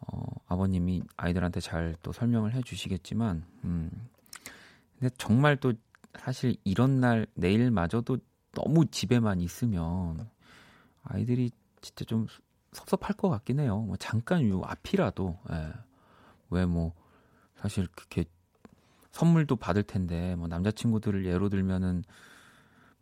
[0.02, 3.92] 어, 아버님이 아이들한테 잘 또 설명을 해 주시겠지만, 음,
[4.98, 5.74] 근데 정말 또
[6.18, 8.18] 사실 이런 날 내일마저도
[8.54, 10.30] 너무 집에만 있으면
[11.04, 11.52] 아이들이
[11.82, 12.28] 진짜 좀
[12.72, 13.80] 섭섭할 것 같긴 해요.
[13.82, 15.74] 뭐 잠깐 요 앞이라도 예.
[16.50, 16.94] 왜 뭐
[17.56, 18.24] 사실 그렇게
[19.12, 22.04] 선물도 받을 텐데 뭐 남자친구들을 예로 들면은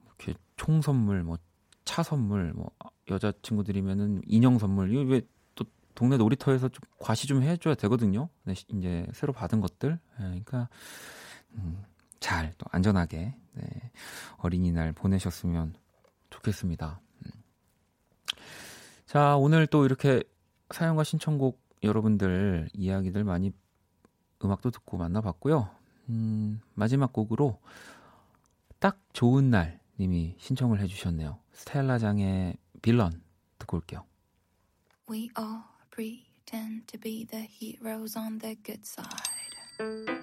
[0.05, 1.37] 이렇게 총 선물 뭐
[1.87, 2.69] 차 선물 뭐
[3.09, 5.21] 여자친구들이면은 인형 선물 이거 왜
[5.55, 8.29] 또 동네 놀이터에서 좀 과시 좀 해줘야 되거든요.
[8.43, 10.69] 네, 이제 새로 받은 것들 예, 그러니까
[11.53, 11.83] 음,
[12.19, 13.91] 잘 또 안전하게 네,
[14.37, 15.75] 어린이날 보내셨으면
[16.29, 16.99] 좋겠습니다.
[17.25, 17.31] 음.
[19.05, 20.21] 자 오늘 또 이렇게
[20.71, 23.53] 사연과 신청곡 여러분들 이야기들 많이
[24.43, 25.69] 음악도 듣고 만나봤고요.
[26.09, 27.59] 음, 마지막 곡으로
[28.79, 31.39] 딱 좋은 날 님이 신청을 해주셨네요.
[31.53, 33.21] 스텔라장의 빌런
[33.57, 34.05] 듣고 올게요.
[35.09, 40.16] We all pretend to be the heroes on the good side.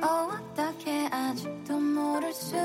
[0.00, 2.56] 어떻게 아직도 모를 수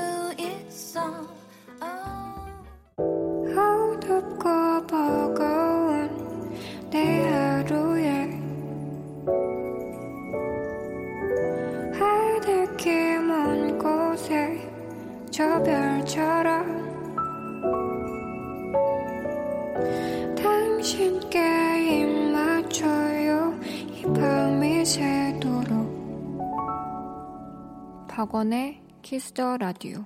[29.10, 30.04] 키스 더 라디오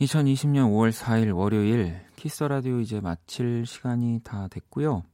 [0.00, 5.04] 2020년 5월 4일 월요일 키스 더 라디오 이제 마칠 시간이 다 됐고요.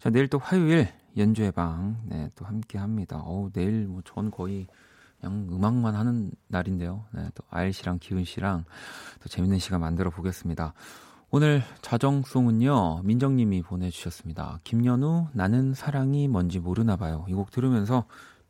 [0.00, 3.20] 자, 내일 또 화요일 연주회 방, 네, 또 함께 합니다.
[3.24, 4.66] 어우, 내일 뭐 전 거의
[5.20, 7.04] 그냥 음악만 하는 날인데요.
[7.12, 8.64] 네, 또 아일 씨랑 기훈 씨랑
[9.22, 10.74] 또 재밌는 시간 만들어 보겠습니다.
[11.30, 14.58] 오늘 자정송은요, 민정님이 보내주셨습니다.
[14.64, 17.24] 김연우, 나는 사랑이 뭔지 모르나 봐요.
[17.28, 18.06] 이 곡 들으면서